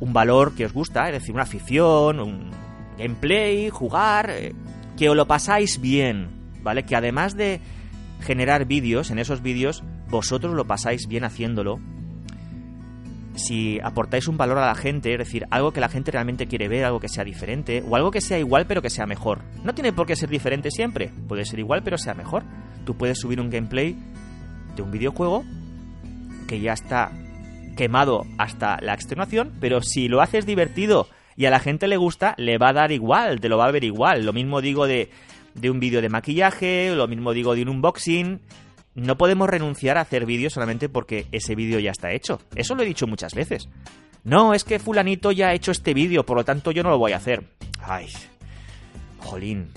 un 0.00 0.12
valor 0.12 0.54
que 0.54 0.66
os 0.66 0.72
gusta, 0.72 1.06
es 1.08 1.14
decir, 1.14 1.34
una 1.34 1.42
afición, 1.42 2.20
un 2.20 2.50
gameplay, 2.98 3.70
jugar, 3.70 4.30
eh, 4.30 4.54
que 4.96 5.08
os 5.08 5.16
lo 5.16 5.26
pasáis 5.26 5.80
bien, 5.80 6.28
¿vale? 6.62 6.84
Que 6.84 6.96
además 6.96 7.36
de 7.36 7.60
generar 8.20 8.66
vídeos, 8.66 9.10
en 9.10 9.18
esos 9.18 9.42
vídeos 9.42 9.82
vosotros 10.08 10.54
lo 10.54 10.66
pasáis 10.66 11.06
bien 11.06 11.24
haciéndolo. 11.24 11.80
Si 13.34 13.78
aportáis 13.80 14.26
un 14.26 14.36
valor 14.36 14.58
a 14.58 14.66
la 14.66 14.74
gente, 14.74 15.12
es 15.12 15.18
decir, 15.18 15.46
algo 15.50 15.72
que 15.72 15.80
la 15.80 15.88
gente 15.88 16.10
realmente 16.10 16.48
quiere 16.48 16.66
ver, 16.66 16.84
algo 16.84 16.98
que 16.98 17.08
sea 17.08 17.22
diferente, 17.22 17.84
o 17.88 17.94
algo 17.94 18.10
que 18.10 18.20
sea 18.20 18.38
igual 18.38 18.66
pero 18.66 18.82
que 18.82 18.90
sea 18.90 19.06
mejor. 19.06 19.42
No 19.62 19.74
tiene 19.74 19.92
por 19.92 20.06
qué 20.06 20.16
ser 20.16 20.28
diferente 20.28 20.70
siempre, 20.72 21.12
puede 21.28 21.44
ser 21.44 21.60
igual 21.60 21.82
pero 21.84 21.98
sea 21.98 22.14
mejor. 22.14 22.42
Tú 22.84 22.96
puedes 22.96 23.18
subir 23.18 23.40
un 23.40 23.50
gameplay 23.50 23.96
de 24.74 24.82
un 24.82 24.90
videojuego 24.90 25.44
que 26.48 26.58
ya 26.58 26.72
está 26.72 27.12
quemado 27.76 28.26
hasta 28.38 28.78
la 28.80 28.94
extenuación, 28.94 29.52
pero 29.60 29.80
si 29.82 30.08
lo 30.08 30.20
haces 30.20 30.46
divertido 30.46 31.06
y 31.36 31.46
a 31.46 31.50
la 31.50 31.60
gente 31.60 31.86
le 31.86 31.96
gusta, 31.96 32.34
le 32.36 32.58
va 32.58 32.70
a 32.70 32.72
dar 32.72 32.90
igual, 32.90 33.38
te 33.38 33.48
lo 33.48 33.56
va 33.56 33.66
a 33.66 33.70
ver 33.70 33.84
igual. 33.84 34.26
Lo 34.26 34.32
mismo 34.32 34.60
digo 34.60 34.88
de, 34.88 35.10
de 35.54 35.70
un 35.70 35.78
vídeo 35.78 36.02
de 36.02 36.08
maquillaje, 36.08 36.92
lo 36.96 37.06
mismo 37.06 37.32
digo 37.32 37.54
de 37.54 37.62
un 37.62 37.68
unboxing. 37.68 38.40
No 38.96 39.16
podemos 39.16 39.48
renunciar 39.48 39.96
a 39.96 40.00
hacer 40.00 40.26
vídeos 40.26 40.54
solamente 40.54 40.88
porque 40.88 41.26
ese 41.30 41.54
vídeo 41.54 41.78
ya 41.78 41.92
está 41.92 42.10
hecho. 42.10 42.40
Eso 42.56 42.74
lo 42.74 42.82
he 42.82 42.86
dicho 42.86 43.06
muchas 43.06 43.32
veces. 43.32 43.68
No, 44.24 44.54
es 44.54 44.64
que 44.64 44.80
fulanito 44.80 45.30
ya 45.30 45.48
ha 45.48 45.54
hecho 45.54 45.70
este 45.70 45.94
vídeo, 45.94 46.26
por 46.26 46.38
lo 46.38 46.44
tanto 46.44 46.72
yo 46.72 46.82
no 46.82 46.90
lo 46.90 46.98
voy 46.98 47.12
a 47.12 47.18
hacer. 47.18 47.44
Ay, 47.80 48.08
jolín. 49.18 49.68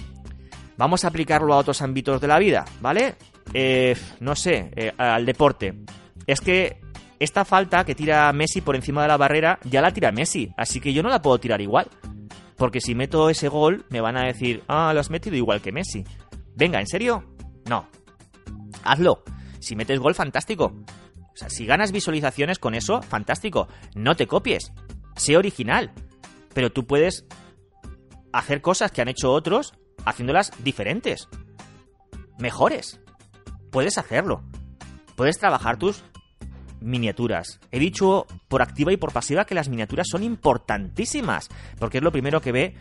Vamos 0.77 1.05
a 1.05 1.09
aplicarlo 1.09 1.53
a 1.53 1.57
otros 1.57 1.83
ámbitos 1.83 2.19
de 2.19 2.27
la 2.27 2.39
vida, 2.39 2.65
¿vale? 2.81 3.15
Eh, 3.53 3.95
no 4.21 4.35
sé, 4.35 4.71
eh, 4.75 4.91
al 4.97 5.25
deporte. 5.27 5.75
Es 6.31 6.39
que 6.39 6.79
esta 7.19 7.43
falta 7.43 7.83
que 7.83 7.93
tira 7.93 8.31
Messi 8.31 8.61
por 8.61 8.77
encima 8.77 9.01
de 9.01 9.09
la 9.09 9.17
barrera 9.17 9.59
ya 9.65 9.81
la 9.81 9.91
tira 9.91 10.13
Messi, 10.13 10.49
así 10.55 10.79
que 10.79 10.93
yo 10.93 11.03
no 11.03 11.09
la 11.09 11.21
puedo 11.21 11.37
tirar 11.39 11.59
igual. 11.59 11.89
Porque 12.55 12.79
si 12.79 12.95
meto 12.95 13.29
ese 13.29 13.49
gol, 13.49 13.85
me 13.89 13.99
van 13.99 14.15
a 14.15 14.23
decir, 14.23 14.63
ah, 14.69 14.93
lo 14.93 15.01
has 15.01 15.09
metido 15.09 15.35
igual 15.35 15.61
que 15.61 15.73
Messi. 15.73 16.05
Venga, 16.55 16.79
¿en 16.79 16.87
serio? 16.87 17.25
No. 17.65 17.85
Hazlo. 18.85 19.25
Si 19.59 19.75
metes 19.75 19.99
gol, 19.99 20.15
fantástico. 20.15 20.73
O 21.17 21.35
sea, 21.35 21.49
si 21.49 21.65
ganas 21.65 21.91
visualizaciones 21.91 22.59
con 22.59 22.75
eso, 22.75 23.01
fantástico. 23.01 23.67
No 23.93 24.15
te 24.15 24.25
copies. 24.25 24.71
Sé 25.17 25.35
original. 25.35 25.91
Pero 26.53 26.71
tú 26.71 26.87
puedes 26.87 27.25
hacer 28.31 28.61
cosas 28.61 28.93
que 28.93 29.01
han 29.01 29.09
hecho 29.09 29.33
otros 29.33 29.73
haciéndolas 30.05 30.53
diferentes. 30.63 31.27
Mejores. 32.39 33.01
Puedes 33.69 33.97
hacerlo. 33.97 34.45
Puedes 35.17 35.37
trabajar 35.37 35.77
tus 35.77 36.05
miniaturas. 36.81 37.59
He 37.71 37.79
dicho 37.79 38.27
por 38.47 38.61
activa 38.61 38.91
y 38.91 38.97
por 38.97 39.13
pasiva 39.13 39.45
que 39.45 39.55
las 39.55 39.69
miniaturas 39.69 40.07
son 40.09 40.23
importantísimas, 40.23 41.49
porque 41.79 41.99
es 41.99 42.03
lo 42.03 42.11
primero 42.11 42.41
que 42.41 42.51
ve 42.51 42.75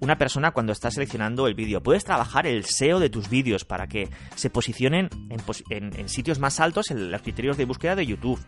una 0.00 0.18
persona 0.18 0.50
cuando 0.50 0.72
está 0.72 0.90
seleccionando 0.90 1.46
el 1.46 1.54
vídeo. 1.54 1.82
Puedes 1.82 2.04
trabajar 2.04 2.46
el 2.46 2.64
SEO 2.64 3.00
de 3.00 3.10
tus 3.10 3.28
vídeos 3.28 3.64
para 3.64 3.86
que 3.86 4.10
se 4.34 4.50
posicionen 4.50 5.08
en, 5.30 6.08
sitios 6.08 6.38
más 6.38 6.60
altos 6.60 6.90
en 6.90 7.10
los 7.10 7.22
criterios 7.22 7.56
de 7.56 7.64
búsqueda 7.64 7.96
de 7.96 8.06
YouTube. 8.06 8.44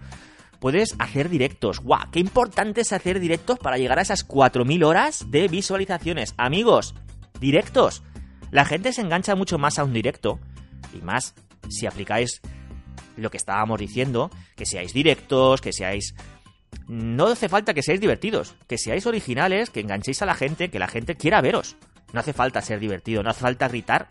Puedes 0.60 0.96
hacer 0.98 1.28
directos. 1.28 1.80
¡Guau! 1.80 2.10
¡Qué 2.10 2.18
importante 2.18 2.80
es 2.80 2.92
hacer 2.92 3.20
directos 3.20 3.58
para 3.58 3.78
llegar 3.78 3.98
a 3.98 4.02
esas 4.02 4.26
4.000 4.26 4.84
horas 4.84 5.30
de 5.30 5.48
visualizaciones! 5.48 6.34
Amigos, 6.36 6.94
directos. 7.40 8.02
La 8.50 8.64
gente 8.64 8.92
se 8.92 9.02
engancha 9.02 9.36
mucho 9.36 9.58
más 9.58 9.78
a 9.78 9.84
un 9.84 9.92
directo 9.92 10.40
y 10.92 11.02
más 11.02 11.34
si 11.68 11.86
aplicáis 11.86 12.40
lo 13.18 13.30
que 13.30 13.36
estábamos 13.36 13.78
diciendo, 13.78 14.30
que 14.56 14.66
seáis 14.66 14.92
directos, 14.92 15.60
que 15.60 15.72
seáis... 15.72 16.14
No 16.86 17.26
hace 17.26 17.48
falta 17.48 17.74
que 17.74 17.82
seáis 17.82 18.00
divertidos, 18.00 18.54
que 18.66 18.78
seáis 18.78 19.06
originales, 19.06 19.70
que 19.70 19.80
enganchéis 19.80 20.22
a 20.22 20.26
la 20.26 20.34
gente, 20.34 20.70
que 20.70 20.78
la 20.78 20.88
gente 20.88 21.16
quiera 21.16 21.40
veros. 21.40 21.76
No 22.12 22.20
hace 22.20 22.32
falta 22.32 22.62
ser 22.62 22.80
divertido, 22.80 23.22
no 23.22 23.30
hace 23.30 23.40
falta 23.40 23.68
gritar, 23.68 24.08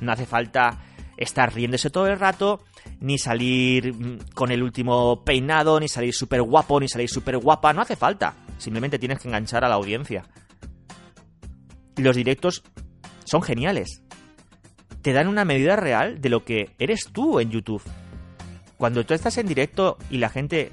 no 0.00 0.12
hace 0.12 0.26
falta 0.26 0.78
estar 1.16 1.52
riéndose 1.54 1.90
todo 1.90 2.06
el 2.06 2.18
rato, 2.18 2.64
ni 3.00 3.18
salir 3.18 3.94
mm, 3.94 4.18
con 4.34 4.50
el 4.50 4.62
último 4.62 5.22
peinado, 5.24 5.78
ni 5.78 5.88
salir 5.88 6.14
súper 6.14 6.42
guapo, 6.42 6.80
ni 6.80 6.88
salir 6.88 7.08
súper 7.08 7.38
guapa, 7.38 7.72
no 7.72 7.82
hace 7.82 7.96
falta. 7.96 8.34
Simplemente 8.58 8.98
tienes 8.98 9.18
que 9.18 9.28
enganchar 9.28 9.64
a 9.64 9.68
la 9.68 9.74
audiencia. 9.74 10.24
Los 11.96 12.16
directos 12.16 12.62
son 13.24 13.42
geniales. 13.42 14.02
Te 15.02 15.12
dan 15.12 15.28
una 15.28 15.44
medida 15.44 15.76
real 15.76 16.20
de 16.20 16.28
lo 16.28 16.44
que 16.44 16.70
eres 16.78 17.08
tú 17.12 17.40
en 17.40 17.50
YouTube. 17.50 17.82
Cuando 18.80 19.04
tú 19.04 19.12
estás 19.12 19.36
en 19.36 19.46
directo 19.46 19.98
y 20.08 20.16
la 20.16 20.30
gente 20.30 20.72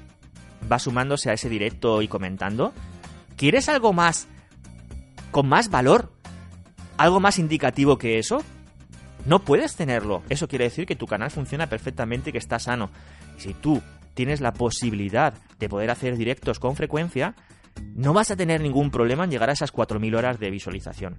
va 0.72 0.78
sumándose 0.78 1.28
a 1.28 1.34
ese 1.34 1.50
directo 1.50 2.00
y 2.00 2.08
comentando, 2.08 2.72
¿quieres 3.36 3.68
algo 3.68 3.92
más 3.92 4.28
con 5.30 5.46
más 5.46 5.68
valor? 5.68 6.10
¿Algo 6.96 7.20
más 7.20 7.38
indicativo 7.38 7.98
que 7.98 8.18
eso? 8.18 8.42
No 9.26 9.40
puedes 9.40 9.76
tenerlo. 9.76 10.22
Eso 10.30 10.48
quiere 10.48 10.64
decir 10.64 10.86
que 10.86 10.96
tu 10.96 11.06
canal 11.06 11.30
funciona 11.30 11.66
perfectamente 11.66 12.30
y 12.30 12.32
que 12.32 12.38
está 12.38 12.58
sano. 12.58 12.88
Y 13.36 13.42
si 13.42 13.52
tú 13.52 13.82
tienes 14.14 14.40
la 14.40 14.54
posibilidad 14.54 15.34
de 15.58 15.68
poder 15.68 15.90
hacer 15.90 16.16
directos 16.16 16.58
con 16.58 16.76
frecuencia, 16.76 17.34
no 17.94 18.14
vas 18.14 18.30
a 18.30 18.36
tener 18.36 18.62
ningún 18.62 18.90
problema 18.90 19.24
en 19.24 19.32
llegar 19.32 19.50
a 19.50 19.52
esas 19.52 19.70
4.000 19.70 20.16
horas 20.16 20.40
de 20.40 20.50
visualización. 20.50 21.18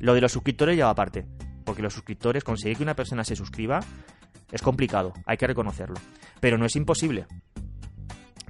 Lo 0.00 0.12
de 0.12 0.20
los 0.20 0.32
suscriptores 0.32 0.76
ya 0.76 0.84
va 0.84 0.90
aparte. 0.90 1.24
Porque 1.64 1.80
los 1.80 1.94
suscriptores, 1.94 2.44
conseguir 2.44 2.76
que 2.76 2.82
una 2.82 2.94
persona 2.94 3.24
se 3.24 3.36
suscriba, 3.36 3.80
es 4.52 4.62
complicado, 4.62 5.12
hay 5.26 5.36
que 5.36 5.46
reconocerlo. 5.46 5.96
Pero 6.40 6.58
no 6.58 6.66
es 6.66 6.76
imposible. 6.76 7.26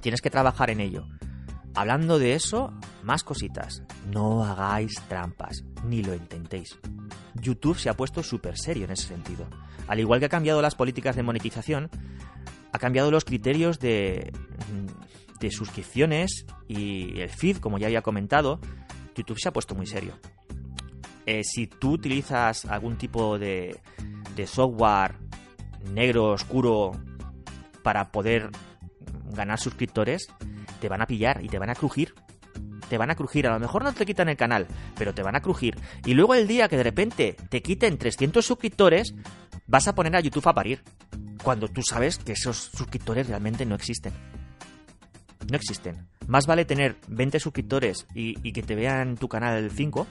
Tienes 0.01 0.21
que 0.21 0.29
trabajar 0.29 0.69
en 0.69 0.79
ello. 0.79 1.07
Hablando 1.75 2.19
de 2.19 2.33
eso, 2.33 2.73
más 3.03 3.23
cositas. 3.23 3.83
No 4.11 4.43
hagáis 4.43 4.99
trampas, 5.07 5.63
ni 5.83 6.01
lo 6.01 6.13
intentéis. 6.13 6.77
YouTube 7.35 7.77
se 7.77 7.89
ha 7.89 7.95
puesto 7.95 8.23
súper 8.23 8.57
serio 8.57 8.85
en 8.85 8.91
ese 8.91 9.07
sentido. 9.07 9.47
Al 9.87 9.99
igual 9.99 10.19
que 10.19 10.25
ha 10.25 10.29
cambiado 10.29 10.61
las 10.61 10.75
políticas 10.75 11.15
de 11.15 11.23
monetización, 11.23 11.89
ha 12.71 12.79
cambiado 12.79 13.11
los 13.11 13.25
criterios 13.25 13.79
de, 13.79 14.33
de 15.39 15.51
suscripciones 15.51 16.45
y 16.67 17.19
el 17.19 17.29
feed, 17.29 17.57
como 17.57 17.77
ya 17.77 17.87
había 17.87 18.01
comentado. 18.01 18.59
YouTube 19.15 19.39
se 19.39 19.49
ha 19.49 19.53
puesto 19.53 19.75
muy 19.75 19.87
serio. 19.87 20.13
Eh, 21.25 21.43
si 21.43 21.67
tú 21.67 21.91
utilizas 21.91 22.65
algún 22.65 22.97
tipo 22.97 23.37
de, 23.37 23.79
de 24.35 24.47
software 24.47 25.15
negro, 25.93 26.31
oscuro, 26.31 26.91
para 27.83 28.11
poder 28.11 28.49
ganar 29.31 29.59
suscriptores, 29.59 30.27
te 30.79 30.89
van 30.89 31.01
a 31.01 31.07
pillar 31.07 31.43
y 31.43 31.47
te 31.47 31.59
van 31.59 31.69
a 31.69 31.75
crujir. 31.75 32.13
Te 32.89 32.97
van 32.97 33.11
a 33.11 33.15
crujir, 33.15 33.47
a 33.47 33.53
lo 33.53 33.59
mejor 33.59 33.83
no 33.83 33.93
te 33.93 34.05
quitan 34.05 34.29
el 34.29 34.37
canal, 34.37 34.67
pero 34.97 35.13
te 35.13 35.21
van 35.21 35.35
a 35.35 35.41
crujir. 35.41 35.77
Y 36.05 36.13
luego 36.13 36.35
el 36.35 36.47
día 36.47 36.69
que 36.69 36.77
de 36.77 36.83
repente 36.83 37.35
te 37.49 37.61
quiten 37.61 37.97
300 37.97 38.45
suscriptores, 38.45 39.13
vas 39.67 39.87
a 39.87 39.95
poner 39.95 40.15
a 40.15 40.21
YouTube 40.21 40.47
a 40.47 40.53
parir. 40.53 40.83
Cuando 41.43 41.67
tú 41.67 41.81
sabes 41.81 42.17
que 42.17 42.31
esos 42.33 42.57
suscriptores 42.57 43.27
realmente 43.27 43.65
no 43.65 43.75
existen. 43.75 44.13
No 45.49 45.57
existen. 45.57 46.07
Más 46.27 46.45
vale 46.45 46.65
tener 46.65 46.95
20 47.07 47.39
suscriptores 47.39 48.05
y, 48.13 48.51
que 48.51 48.63
te 48.63 48.75
vean 48.75 49.15
tu 49.15 49.27
canal 49.27 49.69
5 49.69 50.07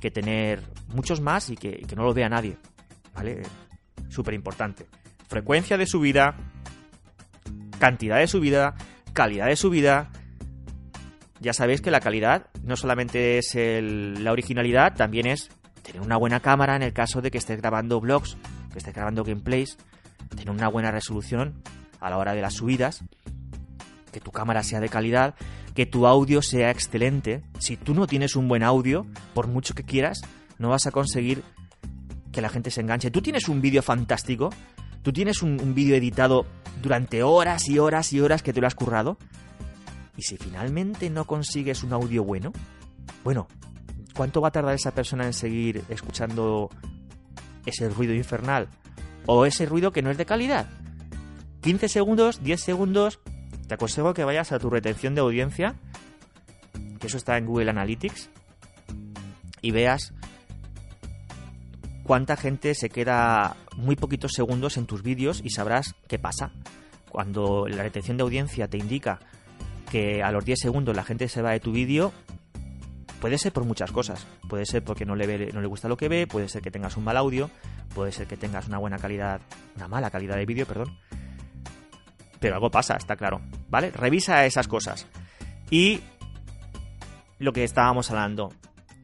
que 0.00 0.10
tener 0.10 0.62
muchos 0.88 1.20
más 1.20 1.50
y 1.50 1.56
que, 1.56 1.78
que 1.86 1.96
no 1.96 2.04
lo 2.04 2.14
vea 2.14 2.28
nadie. 2.28 2.56
¿Vale? 3.14 3.42
Súper 4.08 4.34
importante. 4.34 4.86
Frecuencia 5.28 5.76
de 5.76 5.86
subida, 5.86 6.36
cantidad 7.78 8.18
de 8.18 8.26
subida, 8.26 8.74
calidad 9.12 9.46
de 9.46 9.56
subida. 9.56 10.10
Ya 11.40 11.52
sabéis 11.52 11.80
que 11.80 11.90
la 11.90 12.00
calidad 12.00 12.46
no 12.62 12.76
solamente 12.76 13.38
es 13.38 13.54
la 13.54 14.32
originalidad, 14.32 14.94
también 14.94 15.26
es 15.26 15.50
tener 15.82 16.00
una 16.00 16.16
buena 16.16 16.40
cámara 16.40 16.76
en 16.76 16.82
el 16.82 16.92
caso 16.92 17.20
de 17.20 17.30
que 17.30 17.38
estés 17.38 17.60
grabando 17.60 18.00
vlogs, 18.00 18.36
que 18.72 18.78
estés 18.78 18.94
grabando 18.94 19.24
gameplays, 19.24 19.76
tener 20.30 20.50
una 20.50 20.68
buena 20.68 20.90
resolución 20.90 21.62
a 22.00 22.10
la 22.10 22.18
hora 22.18 22.34
de 22.34 22.40
las 22.40 22.54
subidas, 22.54 23.04
que 24.12 24.20
tu 24.20 24.32
cámara 24.32 24.62
sea 24.62 24.80
de 24.80 24.88
calidad, 24.88 25.34
que 25.74 25.86
tu 25.86 26.06
audio 26.06 26.40
sea 26.40 26.70
excelente. 26.70 27.42
Si 27.58 27.76
tú 27.76 27.94
no 27.94 28.06
tienes 28.06 28.34
un 28.34 28.48
buen 28.48 28.62
audio, 28.62 29.06
por 29.34 29.46
mucho 29.46 29.74
que 29.74 29.84
quieras, 29.84 30.22
no 30.58 30.70
vas 30.70 30.86
a 30.86 30.90
conseguir 30.90 31.42
que 32.36 32.42
la 32.42 32.50
gente 32.50 32.70
se 32.70 32.82
enganche. 32.82 33.10
Tú 33.10 33.22
tienes 33.22 33.48
un 33.48 33.62
vídeo 33.62 33.82
fantástico, 33.82 34.50
tú 35.00 35.10
tienes 35.10 35.42
un, 35.42 35.74
vídeo 35.74 35.96
editado 35.96 36.44
durante 36.82 37.22
horas 37.22 37.66
y 37.70 37.78
horas 37.78 38.12
y 38.12 38.20
horas 38.20 38.42
que 38.42 38.52
te 38.52 38.60
lo 38.60 38.66
has 38.66 38.74
currado, 38.74 39.16
¿Y 40.18 40.22
si 40.22 40.36
finalmente 40.36 41.10
no 41.10 41.26
consigues 41.26 41.82
un 41.82 41.92
audio 41.92 42.24
bueno? 42.24 42.52
Bueno, 43.22 43.48
¿cuánto 44.14 44.40
va 44.40 44.48
a 44.48 44.50
tardar 44.50 44.74
esa 44.74 44.92
persona 44.92 45.26
en 45.26 45.34
seguir 45.34 45.84
escuchando 45.90 46.70
ese 47.66 47.88
ruido 47.88 48.14
infernal? 48.14 48.68
¿O 49.26 49.44
ese 49.44 49.66
ruido 49.66 49.92
que 49.92 50.02
no 50.02 50.10
es 50.10 50.16
de 50.16 50.24
calidad? 50.24 50.68
¿15 51.62 51.88
segundos? 51.88 52.42
¿10 52.42 52.56
segundos? 52.56 53.20
Te 53.66 53.74
aconsejo 53.74 54.14
que 54.14 54.24
vayas 54.24 54.52
a 54.52 54.58
tu 54.58 54.70
retención 54.70 55.14
de 55.14 55.22
audiencia, 55.22 55.74
que 56.98 57.06
eso 57.06 57.16
está 57.16 57.36
en 57.36 57.46
Google 57.46 57.70
Analytics, 57.70 58.30
y 59.60 59.70
veas 59.70 60.14
cuánta 62.06 62.36
gente 62.36 62.74
se 62.74 62.88
queda 62.88 63.56
muy 63.76 63.96
poquitos 63.96 64.32
segundos 64.32 64.76
en 64.76 64.86
tus 64.86 65.02
vídeos 65.02 65.40
y 65.44 65.50
sabrás 65.50 65.94
qué 66.08 66.18
pasa. 66.18 66.52
Cuando 67.10 67.66
la 67.68 67.82
retención 67.82 68.16
de 68.16 68.22
audiencia 68.22 68.68
te 68.68 68.78
indica 68.78 69.18
que 69.90 70.22
a 70.22 70.30
los 70.30 70.44
10 70.44 70.58
segundos 70.60 70.94
la 70.94 71.04
gente 71.04 71.28
se 71.28 71.42
va 71.42 71.50
de 71.50 71.60
tu 71.60 71.72
vídeo, 71.72 72.12
puede 73.20 73.38
ser 73.38 73.52
por 73.52 73.64
muchas 73.64 73.90
cosas. 73.90 74.26
Puede 74.48 74.66
ser 74.66 74.84
porque 74.84 75.04
no 75.04 75.16
le, 75.16 75.52
no 75.52 75.60
le 75.60 75.66
gusta 75.66 75.88
lo 75.88 75.96
que 75.96 76.08
ve, 76.08 76.26
puede 76.26 76.48
ser 76.48 76.62
que 76.62 76.70
tengas 76.70 76.96
un 76.96 77.04
mal 77.04 77.16
audio, 77.16 77.50
puede 77.94 78.12
ser 78.12 78.26
que 78.26 78.36
tengas 78.36 78.68
una 78.68 78.78
buena 78.78 78.98
calidad, 78.98 79.40
una 79.74 79.88
mala 79.88 80.10
calidad 80.10 80.36
de 80.36 80.46
vídeo, 80.46 80.66
perdón. 80.66 80.98
Pero 82.38 82.54
algo 82.54 82.70
pasa, 82.70 82.96
está 82.96 83.16
claro. 83.16 83.40
¿Vale? 83.68 83.90
Revisa 83.90 84.44
esas 84.44 84.68
cosas. 84.68 85.06
Y 85.70 86.00
lo 87.38 87.52
que 87.52 87.64
estábamos 87.64 88.10
hablando, 88.10 88.52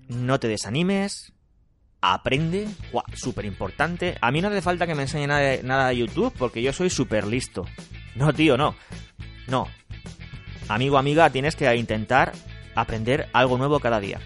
no 0.08 0.38
te 0.38 0.48
desanimes, 0.48 1.32
aprende, 2.02 2.68
súper 3.14 3.46
importante. 3.46 4.18
A 4.20 4.30
mí 4.32 4.42
no 4.42 4.48
hace 4.48 4.60
falta 4.60 4.86
que 4.86 4.94
me 4.94 5.02
enseñe 5.02 5.26
nada 5.28 5.40
de, 5.40 5.62
nada 5.62 5.88
de 5.88 5.96
YouTube 5.96 6.34
porque 6.36 6.60
yo 6.60 6.72
soy 6.72 6.90
súper 6.90 7.26
listo. 7.26 7.64
No, 8.16 8.32
tío, 8.34 8.58
no. 8.58 8.74
No. 9.46 9.68
Amigo, 10.68 10.98
amiga, 10.98 11.30
tienes 11.30 11.56
que 11.56 11.74
intentar 11.76 12.32
aprender 12.74 13.28
algo 13.32 13.56
nuevo 13.56 13.78
cada 13.80 14.00
día. 14.00 14.20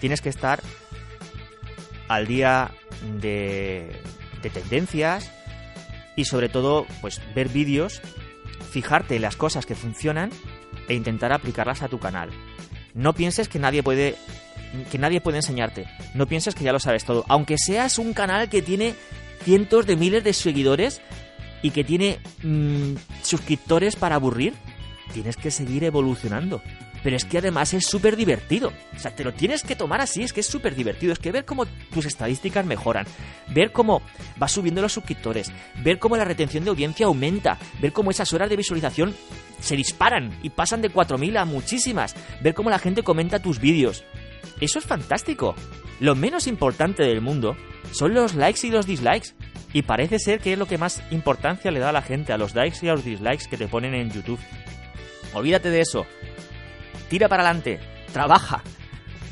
Tienes 0.00 0.20
que 0.20 0.28
estar 0.28 0.62
al 2.08 2.26
día 2.26 2.70
de, 3.20 3.96
de 4.42 4.50
tendencias 4.50 5.32
y 6.14 6.26
sobre 6.26 6.50
todo, 6.50 6.86
pues 7.00 7.22
ver 7.34 7.48
vídeos, 7.48 8.02
fijarte 8.70 9.16
en 9.16 9.22
las 9.22 9.36
cosas 9.36 9.64
que 9.64 9.74
funcionan 9.74 10.30
e 10.88 10.94
intentar 10.94 11.32
aplicarlas 11.32 11.82
a 11.82 11.88
tu 11.88 11.98
canal. 11.98 12.30
No 12.92 13.14
pienses 13.14 13.48
que 13.48 13.58
nadie 13.58 13.82
puede 13.82 14.16
que 14.90 14.98
nadie 14.98 15.20
puede 15.20 15.38
enseñarte. 15.38 15.86
No 16.14 16.26
pienses 16.26 16.54
que 16.54 16.64
ya 16.64 16.72
lo 16.72 16.80
sabes 16.80 17.04
todo. 17.04 17.24
Aunque 17.28 17.58
seas 17.58 17.98
un 17.98 18.12
canal 18.12 18.48
que 18.48 18.62
tiene 18.62 18.94
cientos 19.42 19.86
de 19.86 19.96
miles 19.96 20.24
de 20.24 20.32
seguidores 20.32 21.00
y 21.62 21.70
que 21.70 21.84
tiene 21.84 22.18
mm, 22.42 22.94
suscriptores 23.22 23.96
para 23.96 24.16
aburrir, 24.16 24.54
tienes 25.12 25.36
que 25.36 25.50
seguir 25.50 25.84
evolucionando. 25.84 26.62
Pero 27.02 27.16
es 27.16 27.24
que 27.24 27.38
además 27.38 27.74
es 27.74 27.86
súper 27.86 28.16
divertido. 28.16 28.72
O 28.94 28.98
sea, 28.98 29.14
te 29.14 29.24
lo 29.24 29.32
tienes 29.32 29.64
que 29.64 29.74
tomar 29.74 30.00
así, 30.00 30.22
es 30.22 30.32
que 30.32 30.40
es 30.40 30.46
súper 30.46 30.76
divertido. 30.76 31.12
Es 31.12 31.18
que 31.18 31.32
ver 31.32 31.44
cómo 31.44 31.66
tus 31.66 32.06
estadísticas 32.06 32.64
mejoran, 32.64 33.06
ver 33.48 33.72
cómo 33.72 34.02
va 34.40 34.46
subiendo 34.46 34.80
los 34.80 34.92
suscriptores, 34.92 35.50
ver 35.82 35.98
cómo 35.98 36.16
la 36.16 36.24
retención 36.24 36.62
de 36.62 36.70
audiencia 36.70 37.06
aumenta, 37.06 37.58
ver 37.80 37.92
cómo 37.92 38.12
esas 38.12 38.32
horas 38.32 38.48
de 38.48 38.56
visualización 38.56 39.16
se 39.60 39.76
disparan 39.76 40.36
y 40.42 40.50
pasan 40.50 40.82
de 40.82 40.92
4.000 40.92 41.38
a 41.38 41.44
muchísimas, 41.44 42.14
ver 42.40 42.54
cómo 42.54 42.70
la 42.70 42.78
gente 42.78 43.02
comenta 43.02 43.40
tus 43.40 43.58
vídeos, 43.58 44.04
eso 44.60 44.78
es 44.78 44.84
fantástico. 44.84 45.54
Lo 46.00 46.14
menos 46.14 46.46
importante 46.46 47.02
del 47.02 47.20
mundo 47.20 47.56
son 47.92 48.14
los 48.14 48.34
likes 48.34 48.66
y 48.66 48.70
los 48.70 48.86
dislikes. 48.86 49.34
Y 49.72 49.82
parece 49.82 50.18
ser 50.18 50.40
que 50.40 50.52
es 50.52 50.58
lo 50.58 50.66
que 50.66 50.78
más 50.78 51.02
importancia 51.10 51.70
le 51.70 51.80
da 51.80 51.88
a 51.88 51.92
la 51.92 52.02
gente, 52.02 52.32
a 52.32 52.38
los 52.38 52.54
likes 52.54 52.78
y 52.82 52.88
a 52.88 52.92
los 52.92 53.04
dislikes 53.04 53.48
que 53.48 53.56
te 53.56 53.68
ponen 53.68 53.94
en 53.94 54.10
YouTube. 54.10 54.40
Olvídate 55.34 55.70
de 55.70 55.80
eso. 55.80 56.06
Tira 57.08 57.28
para 57.28 57.42
adelante. 57.42 57.80
Trabaja. 58.12 58.62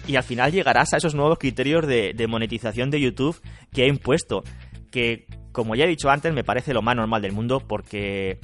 Y 0.07 0.17
al 0.17 0.23
final 0.23 0.51
llegarás 0.51 0.93
a 0.93 0.97
esos 0.97 1.15
nuevos 1.15 1.39
criterios 1.39 1.87
de, 1.87 2.13
de 2.15 2.27
monetización 2.27 2.91
de 2.91 3.01
YouTube 3.01 3.41
que 3.73 3.83
ha 3.83 3.87
impuesto. 3.87 4.43
Que, 4.91 5.27
como 5.53 5.75
ya 5.75 5.85
he 5.85 5.89
dicho 5.89 6.09
antes, 6.09 6.33
me 6.33 6.45
parece 6.45 6.73
lo 6.73 6.83
más 6.83 6.97
normal 6.97 7.23
del 7.23 7.33
mundo 7.33 7.61
porque 7.61 8.41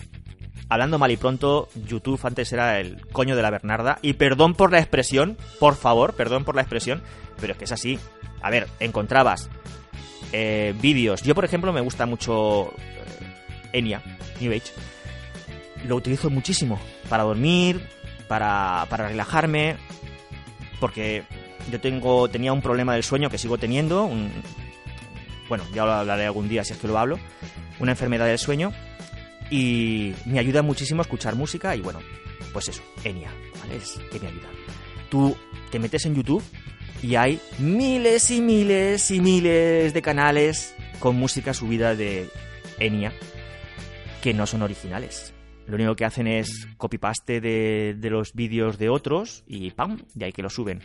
hablando 0.68 0.98
mal 0.98 1.10
y 1.10 1.16
pronto, 1.16 1.68
YouTube 1.86 2.20
antes 2.24 2.52
era 2.52 2.80
el 2.80 3.06
coño 3.08 3.36
de 3.36 3.42
la 3.42 3.50
Bernarda. 3.50 3.98
Y 4.02 4.14
perdón 4.14 4.54
por 4.54 4.72
la 4.72 4.78
expresión, 4.78 5.36
por 5.58 5.76
favor, 5.76 6.14
perdón 6.14 6.44
por 6.44 6.54
la 6.54 6.62
expresión, 6.62 7.02
pero 7.40 7.52
es 7.52 7.58
que 7.58 7.64
es 7.64 7.72
así. 7.72 7.98
A 8.42 8.50
ver, 8.50 8.68
encontrabas 8.80 9.48
eh, 10.32 10.74
vídeos. 10.80 11.22
Yo, 11.22 11.34
por 11.34 11.44
ejemplo, 11.44 11.72
me 11.72 11.80
gusta 11.80 12.06
mucho 12.06 12.72
eh, 12.78 13.72
Enya, 13.72 14.02
New 14.40 14.52
Age. 14.52 14.72
Lo 15.86 15.96
utilizo 15.96 16.30
muchísimo 16.30 16.80
para 17.08 17.22
dormir, 17.22 17.88
para, 18.28 18.86
para 18.90 19.08
relajarme, 19.08 19.76
porque 20.80 21.22
yo 21.70 21.80
tengo 21.80 22.28
tenía 22.28 22.52
un 22.52 22.62
problema 22.62 22.94
del 22.94 23.02
sueño 23.02 23.30
que 23.30 23.38
sigo 23.38 23.58
teniendo. 23.58 24.10
bueno, 25.48 25.64
ya 25.72 25.84
lo 25.84 25.92
hablaré 25.92 26.26
algún 26.26 26.48
día 26.48 26.64
si 26.64 26.72
es 26.72 26.78
que 26.78 26.88
lo 26.88 26.98
hablo. 26.98 27.18
Una 27.78 27.92
enfermedad 27.92 28.26
del 28.26 28.38
sueño 28.38 28.72
y 29.50 30.14
me 30.24 30.38
ayuda 30.38 30.62
muchísimo 30.62 31.00
a 31.00 31.04
escuchar 31.04 31.34
música 31.34 31.74
y 31.76 31.80
bueno, 31.80 32.00
pues 32.52 32.68
eso, 32.68 32.82
Enya, 33.04 33.32
¿vale? 33.60 33.76
Es 33.76 34.00
que 34.10 34.20
me 34.20 34.28
ayuda. 34.28 34.48
Tú 35.08 35.36
te 35.70 35.78
metes 35.78 36.04
en 36.06 36.14
YouTube 36.14 36.42
y 37.02 37.14
hay 37.14 37.40
miles 37.58 38.30
y 38.30 38.40
miles 38.40 39.10
y 39.10 39.20
miles 39.20 39.92
de 39.94 40.02
canales 40.02 40.74
con 40.98 41.16
música 41.16 41.54
subida 41.54 41.94
de 41.94 42.28
Enya 42.78 43.12
que 44.22 44.34
no 44.34 44.46
son 44.46 44.62
originales. 44.62 45.32
Lo 45.66 45.76
único 45.76 45.96
que 45.96 46.04
hacen 46.04 46.26
es 46.26 46.66
copy-paste 46.76 47.40
de, 47.40 47.94
de 47.98 48.10
los 48.10 48.32
vídeos 48.34 48.78
de 48.78 48.88
otros 48.88 49.44
y 49.46 49.70
¡pam! 49.70 49.98
De 50.14 50.26
ahí 50.26 50.32
que 50.32 50.42
lo 50.42 50.50
suben. 50.50 50.82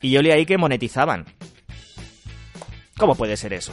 Y 0.00 0.10
yo 0.10 0.22
leí 0.22 0.32
ahí 0.32 0.46
que 0.46 0.58
monetizaban. 0.58 1.24
¿Cómo 2.96 3.14
puede 3.14 3.36
ser 3.36 3.52
eso? 3.52 3.72